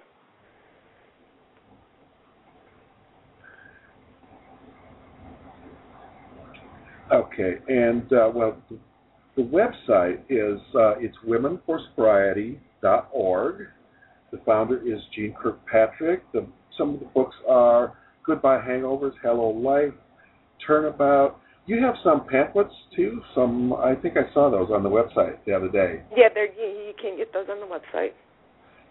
[7.13, 8.79] Okay, and uh, well, the,
[9.35, 13.67] the website is uh, it's womenforsobriety.org.
[14.31, 16.23] The founder is Jean Kirkpatrick.
[16.31, 17.95] The, some of the books are
[18.25, 19.93] Goodbye Hangovers, Hello Life,
[20.65, 21.39] Turnabout.
[21.67, 23.21] You have some pamphlets too.
[23.35, 26.01] Some I think I saw those on the website the other day.
[26.17, 28.13] Yeah, they're, you, you can get those on the website.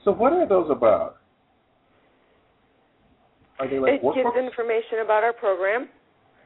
[0.04, 1.16] So what are those about?
[3.58, 5.88] Are they like it gives information about our program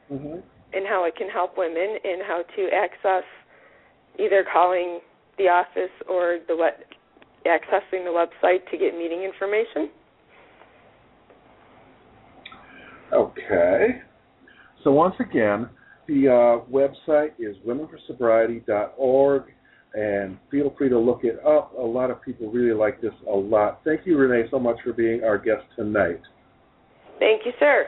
[0.09, 0.39] hmm
[0.73, 3.23] and how it can help women and how to access
[4.19, 4.99] either calling
[5.37, 6.73] the office or the web,
[7.45, 9.89] accessing the website to get meeting information.
[13.13, 14.01] Okay.
[14.83, 15.69] So once again,
[16.07, 19.43] the uh, website is womenforsobriety.org,
[19.93, 21.73] and feel free to look it up.
[21.77, 23.81] A lot of people really like this a lot.
[23.83, 26.21] Thank you, Renee, so much for being our guest tonight.
[27.19, 27.87] Thank you, sir.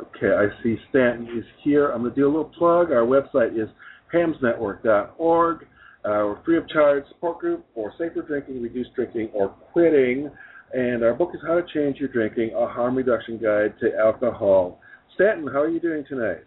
[0.00, 1.90] Okay, I see Stanton is here.
[1.90, 2.92] I'm going to do a little plug.
[2.92, 3.68] Our website is
[4.14, 5.66] hamsnetwork.org.
[6.04, 10.30] Our uh, free of charge support group for safer drinking, reduced drinking, or quitting.
[10.72, 14.80] And our book is How to Change Your Drinking: A Harm Reduction Guide to Alcohol.
[15.14, 16.44] Stanton, how are you doing tonight?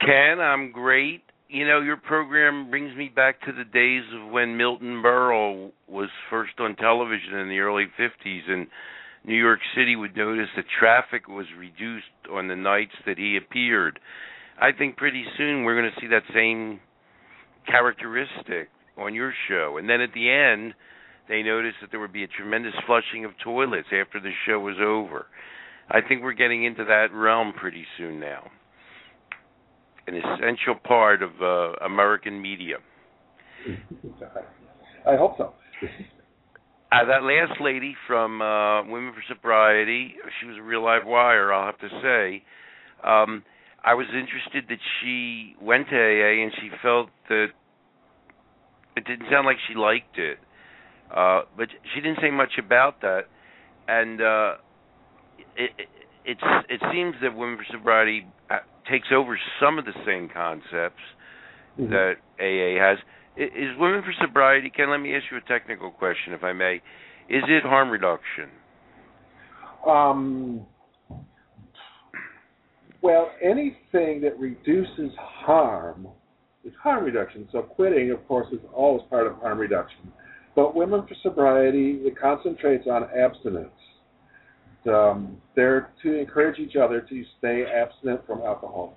[0.00, 1.22] Ken, I'm great.
[1.48, 6.08] You know, your program brings me back to the days of when Milton Berle was
[6.30, 8.66] first on television in the early 50s, and
[9.24, 14.00] New York City would notice that traffic was reduced on the nights that he appeared.
[14.60, 16.80] I think pretty soon we're going to see that same
[17.66, 19.76] characteristic on your show.
[19.78, 20.74] And then at the end,
[21.28, 24.76] they noticed that there would be a tremendous flushing of toilets after the show was
[24.82, 25.26] over.
[25.90, 28.50] I think we're getting into that realm pretty soon now.
[30.06, 32.76] An essential part of uh, American media.
[35.06, 35.52] I hope so.
[36.92, 41.52] Uh, that last lady from uh, Women for Sobriety, she was a real live wire,
[41.52, 42.42] I'll have to say.
[43.04, 43.44] Um,
[43.84, 47.46] I was interested that she went to AA and she felt that
[48.96, 50.38] it didn't sound like she liked it.
[51.14, 53.22] Uh, but she didn't say much about that,
[53.88, 54.54] and uh,
[55.56, 55.88] it, it
[56.24, 61.02] it's it seems that Women for Sobriety uh, takes over some of the same concepts
[61.78, 61.90] mm-hmm.
[61.90, 62.98] that AA has.
[63.36, 64.70] Is Women for Sobriety?
[64.74, 66.76] Ken, let me ask you a technical question, if I may.
[67.28, 68.50] Is it harm reduction?
[69.86, 70.66] Um,
[73.02, 76.08] well, anything that reduces harm
[76.64, 77.48] is harm reduction.
[77.52, 80.12] So quitting, of course, is always part of harm reduction.
[80.54, 83.70] But Women for Sobriety, it concentrates on abstinence.
[84.86, 88.94] Um, they're to encourage each other to stay abstinent from alcohol.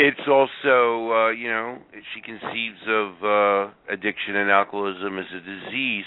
[0.00, 1.78] It's also, uh, you know,
[2.14, 6.04] she conceives of uh, addiction and alcoholism as a disease.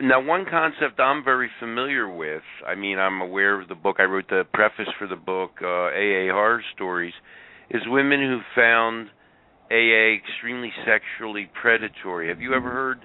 [0.00, 4.04] Now, one concept I'm very familiar with, I mean, I'm aware of the book, I
[4.04, 7.12] wrote the preface for the book, uh, AA Horror Stories,
[7.70, 9.08] is women who found
[9.70, 12.28] AA extremely sexually predatory.
[12.28, 13.00] Have you ever heard?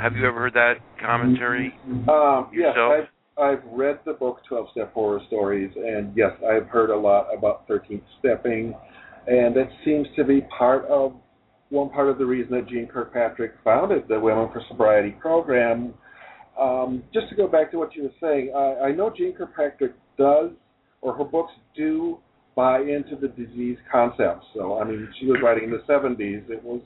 [0.00, 1.74] Have you ever heard that commentary
[2.08, 2.94] um, yourself?
[2.98, 6.96] Yes, I've, I've read the book Twelve Step Horror Stories, and yes, I've heard a
[6.96, 8.74] lot about thirteenth stepping,
[9.26, 11.14] and that seems to be part of
[11.70, 15.94] one part of the reason that Jean Kirkpatrick founded the Women for Sobriety program.
[16.60, 19.92] Um, just to go back to what you were saying, I, I know Jean Kirkpatrick
[20.16, 20.50] does,
[21.02, 22.18] or her books do
[22.54, 24.44] buy into the disease concept.
[24.54, 26.48] So, I mean, she was writing in the 70s.
[26.48, 26.80] It was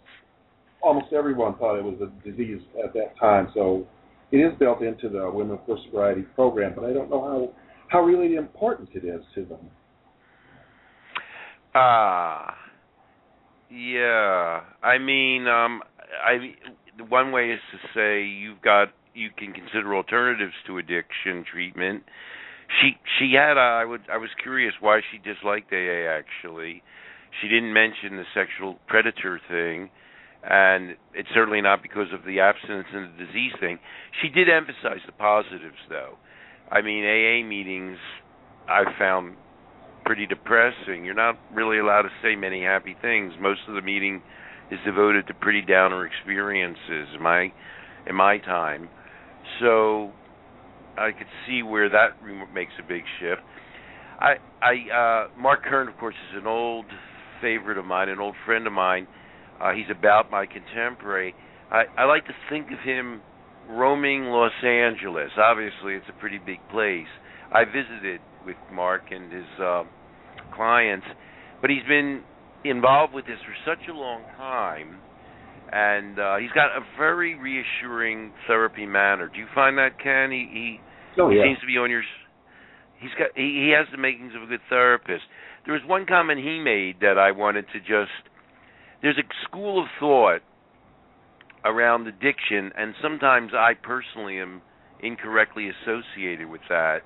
[0.82, 3.49] almost everyone thought it was a disease at that time.
[3.55, 3.86] So,
[4.32, 7.51] it is built into the Women for Sobriety program, but I don't know how
[7.88, 9.59] how really important it is to them.
[11.75, 12.51] Ah.
[12.51, 12.55] Uh
[13.71, 15.83] yeah, I mean, um,
[16.27, 16.55] I
[17.09, 22.03] one way is to say you've got you can consider alternatives to addiction treatment.
[22.81, 26.83] She she had a, I would I was curious why she disliked AA actually.
[27.41, 29.91] She didn't mention the sexual predator thing,
[30.43, 33.79] and it's certainly not because of the abstinence and the disease thing.
[34.21, 36.18] She did emphasize the positives though.
[36.73, 37.99] I mean, AA meetings
[38.68, 39.37] I found
[40.11, 41.04] pretty depressing.
[41.04, 43.32] You're not really allowed to say many happy things.
[43.40, 44.20] Most of the meeting
[44.72, 47.52] is devoted to pretty downer experiences in my
[48.08, 48.88] in my time.
[49.61, 50.11] So
[50.98, 52.16] I could see where that
[52.52, 53.40] makes a big shift.
[54.18, 56.86] I I uh Marc Kern of course is an old
[57.40, 59.06] favorite of mine, an old friend of mine.
[59.61, 61.36] Uh he's about my contemporary.
[61.70, 63.20] I I like to think of him
[63.68, 65.30] roaming Los Angeles.
[65.38, 67.06] Obviously, it's a pretty big place.
[67.52, 69.84] I visited with Marc and his uh,
[70.55, 71.07] clients,
[71.61, 72.22] but he's been
[72.64, 74.98] involved with this for such a long time,
[75.72, 79.30] and uh, he's got a very reassuring therapy manner.
[79.32, 80.30] Do you find that, Ken?
[80.30, 80.80] He he,
[81.20, 81.44] oh, yeah.
[81.44, 82.03] seems to be on your.
[83.01, 85.22] He's got he, he has the makings of a good therapist.
[85.64, 88.12] There was one comment he made that I wanted to just.
[89.03, 90.40] There's a school of thought
[91.64, 94.62] around addiction, and sometimes I personally am
[95.03, 96.98] incorrectly associated with that,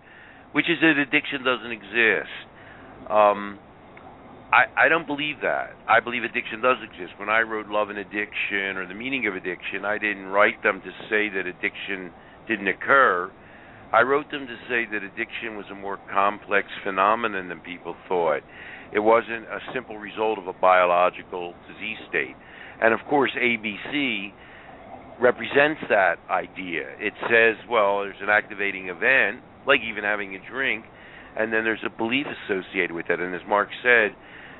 [0.52, 2.34] which is that addiction doesn't exist.
[3.10, 3.58] Um,
[4.52, 5.70] I, I don't believe that.
[5.88, 7.18] I believe addiction does exist.
[7.18, 10.80] When I wrote Love and Addiction or The Meaning of Addiction, I didn't write them
[10.84, 12.12] to say that addiction
[12.46, 13.30] didn't occur.
[13.92, 18.42] I wrote them to say that addiction was a more complex phenomenon than people thought.
[18.92, 22.36] It wasn't a simple result of a biological disease state.
[22.80, 24.32] And of course, ABC
[25.20, 26.94] represents that idea.
[26.98, 30.84] It says, well, there's an activating event, like even having a drink,
[31.36, 33.20] and then there's a belief associated with it.
[33.20, 34.12] And as Marc said,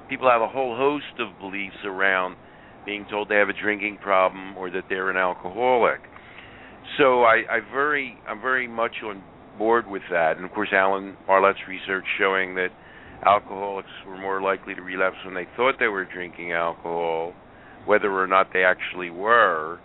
[0.08, 2.36] people have a whole host of beliefs around
[2.86, 6.00] being told they have a drinking problem or that they're an alcoholic.
[6.98, 9.22] So I, I very, I'm very much on
[9.58, 10.36] board with that.
[10.36, 12.68] And of course, Alan Marlatt's research showing that
[13.24, 17.34] alcoholics were more likely to relapse when they thought they were drinking alcohol,
[17.86, 19.80] whether or not they actually were.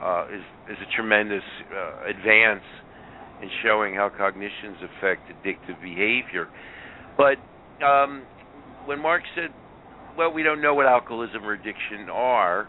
[0.00, 2.64] uh, is is a tremendous uh, advance
[3.42, 6.48] in showing how cognitions affect addictive behavior.
[7.16, 7.36] But
[7.84, 8.22] um,
[8.84, 9.50] when Marc said,
[10.16, 12.68] "Well, we don't know what alcoholism or addiction are,"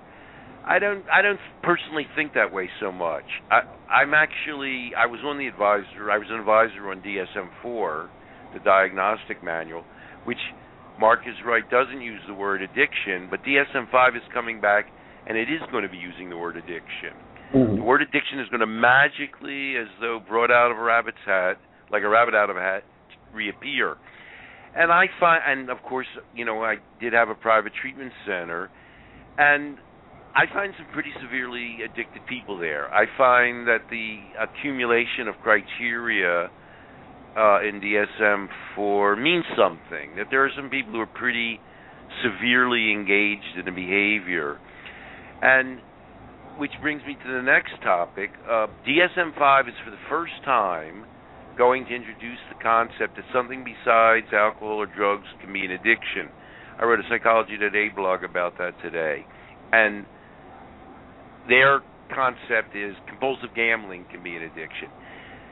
[0.66, 3.26] I don't I don't personally think that way so much.
[3.50, 8.10] I I'm actually I was on the advisor I was an advisor on DSM-4,
[8.54, 9.84] the diagnostic manual,
[10.26, 10.38] which
[11.00, 14.86] Marc is right doesn't use the word addiction, but DSM-5 is coming back
[15.28, 17.18] and it is going to be using the word addiction.
[17.54, 17.76] Mm-hmm.
[17.78, 21.56] The word addiction is going to magically, as though brought out of a rabbit's hat,
[21.92, 22.84] like a rabbit out of a hat,
[23.34, 23.98] reappear.
[24.76, 28.70] And I find, and of course, you know, I did have a private treatment center,
[29.38, 29.78] and
[30.34, 32.94] I find some pretty severely addicted people there.
[32.94, 36.50] I find that the accumulation of criteria
[37.36, 40.16] uh, in DSM four means something.
[40.16, 41.60] That there are some people who are pretty
[42.24, 44.58] severely engaged in a behavior,
[45.42, 45.82] and
[46.62, 48.30] which brings me to the next topic.
[48.46, 51.06] Uh, DSM five is for the first time
[51.58, 56.30] going to introduce the concept that something besides alcohol or drugs can be an addiction.
[56.80, 59.26] I wrote a Psychology Today blog about that today,
[59.74, 60.06] and
[61.50, 61.82] their
[62.14, 64.94] concept is compulsive gambling can be an addiction.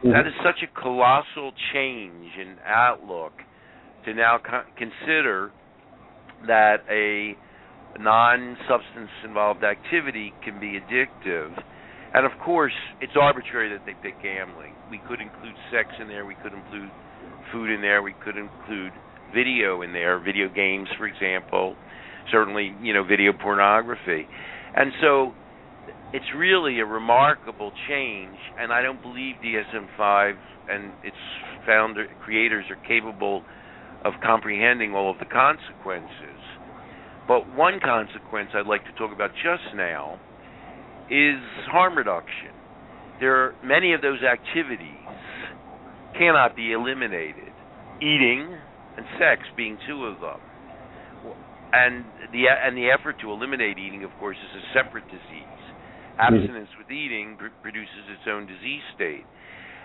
[0.06, 0.12] Mm-hmm.
[0.12, 3.34] That is such a colossal change in outlook
[4.06, 5.50] to now co- consider
[6.46, 7.34] that a
[7.98, 11.52] non-substance involved activity can be addictive.
[12.14, 14.74] And of course, it's arbitrary that they pick gambling.
[14.90, 16.90] We could include sex in there, we could include
[17.52, 18.92] food in there, we could include
[19.34, 21.76] video in there, video games for example,
[22.32, 24.28] certainly, you know, video pornography.
[24.76, 25.34] And so
[26.14, 30.34] it's really a remarkable change, and I don't believe DSM-5
[30.70, 31.18] and its
[31.66, 33.44] founder creators are capable
[34.06, 36.39] of comprehending all of the consequences.
[37.30, 40.20] But one consequence I'd like to talk about just now
[41.12, 41.38] is
[41.70, 42.58] harm reduction.
[43.20, 44.98] There are many of those activities
[46.18, 47.54] cannot be eliminated.
[48.02, 48.50] Eating
[48.98, 50.42] and sex being two of them.
[51.72, 52.04] And
[52.34, 55.62] the and the effort to eliminate eating, of course, is a separate disease
[56.20, 56.34] mm-hmm.
[56.34, 59.26] abstinence with eating pr- produces its own disease state.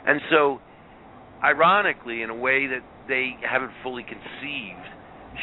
[0.06, 0.60] And so,
[1.42, 4.88] ironically, in a way that they haven't fully conceived,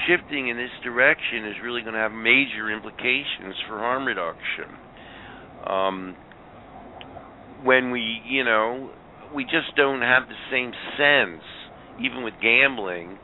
[0.08, 4.70] shifting in this direction is really going to have major implications for harm reduction.
[5.68, 6.16] Um,
[7.64, 8.90] when we, you know,
[9.36, 11.44] we just don't have the same sense,
[12.00, 13.18] even with gambling,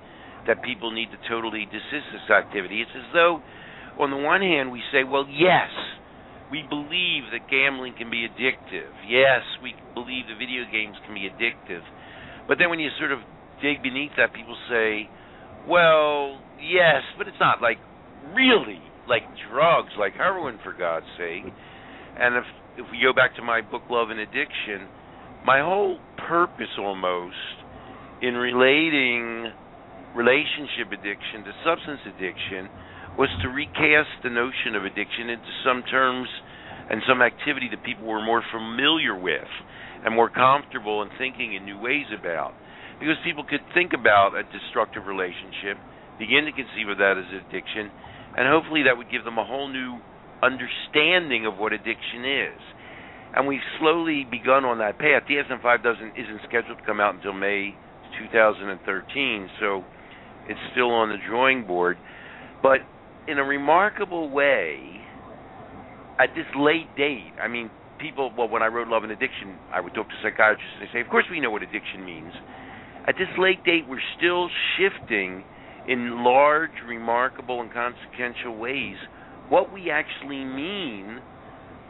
[0.47, 2.81] that people need to totally desist this activity.
[2.81, 3.41] It's as though,
[3.99, 5.69] on the one hand, we say, well, yes,
[6.51, 8.91] we believe that gambling can be addictive.
[9.09, 11.83] Yes, we believe the video games can be addictive.
[12.47, 13.19] But then when you sort of
[13.61, 15.09] dig beneath that, people say,
[15.67, 17.77] well, yes, but it's not like
[18.35, 21.45] really like drugs, like heroin, for God's sake.
[22.17, 22.45] And if
[22.77, 24.87] if we go back to my book, Love and Addiction,
[25.45, 25.97] my whole
[26.27, 27.35] purpose almost
[28.21, 29.51] in relating
[30.15, 32.69] relationship addiction to substance addiction
[33.17, 36.29] was to recast the notion of addiction into some terms
[36.89, 39.49] and some activity that people were more familiar with
[40.05, 42.53] and more comfortable in thinking in new ways about.
[42.99, 45.77] Because people could think about a destructive relationship,
[46.19, 47.89] begin to conceive of that as addiction,
[48.37, 49.97] and hopefully that would give them a whole new
[50.43, 52.61] understanding of what addiction is.
[53.35, 55.23] And we've slowly begun on that path.
[55.29, 57.75] DSM-5 doesn't isn't scheduled to come out until May
[58.17, 59.83] 2013, so
[60.47, 61.97] it's still on the drawing board.
[62.63, 62.79] But
[63.27, 65.01] in a remarkable way,
[66.19, 69.81] at this late date, I mean, people, well, when I wrote Love and Addiction, I
[69.81, 72.31] would talk to psychiatrists and they say, of course we know what addiction means.
[73.07, 75.43] At this late date, we're still shifting
[75.87, 78.97] in large, remarkable, and consequential ways
[79.49, 81.21] what we actually mean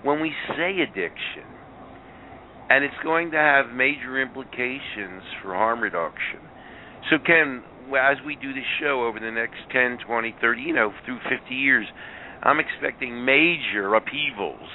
[0.03, 1.47] when we say addiction.
[2.69, 6.39] And it's going to have major implications for harm reduction.
[7.09, 7.63] So, Ken,
[7.95, 11.55] as we do this show over the next 10, 20, 30, you know, through 50
[11.55, 11.87] years,
[12.43, 14.69] I'm expecting major upheavals.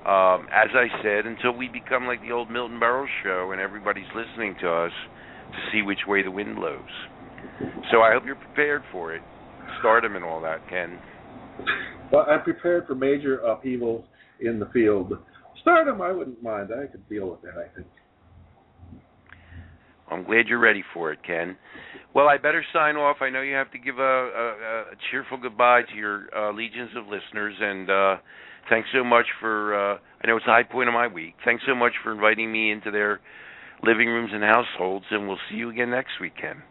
[0.00, 4.08] Um, as I said, until we become like the old Milton Berle show and everybody's
[4.16, 4.92] listening to us
[5.52, 6.88] to see which way the wind blows.
[7.90, 9.22] So I hope you're prepared for it.
[9.80, 10.98] Stardom and all that, Ken.
[12.12, 14.04] Well, I'm prepared for major upheavals
[14.40, 15.12] in the field.
[15.60, 16.70] Stardom, I wouldn't mind.
[16.72, 17.86] I could deal with that, I think.
[20.10, 21.56] I'm glad you're ready for it, Ken.
[22.14, 23.18] Well, I better sign off.
[23.20, 26.90] I know you have to give a, a, a cheerful goodbye to your uh, legions
[26.96, 28.16] of listeners, and uh,
[28.68, 29.74] thanks so much for.
[29.74, 31.34] Uh, I know it's a high point of my week.
[31.44, 33.20] Thanks so much for inviting me into their
[33.84, 36.62] living rooms and households, and we'll see you again next week, Ken.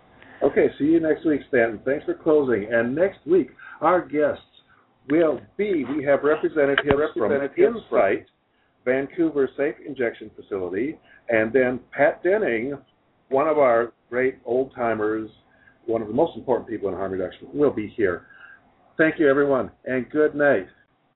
[0.41, 1.79] Okay, see you next week, Stanton.
[1.83, 2.67] Thanks for closing.
[2.71, 3.49] And next week,
[3.81, 4.43] our guests
[5.09, 8.25] will be we have representatives, representatives from Insite
[8.85, 10.97] Vancouver Safe Injection Facility,
[11.29, 12.77] and then Patt Denning,
[13.29, 15.29] one of our great old timers,
[15.85, 18.25] one of the most important people in harm reduction, will be here.
[18.97, 20.67] Thank you, everyone, and good night.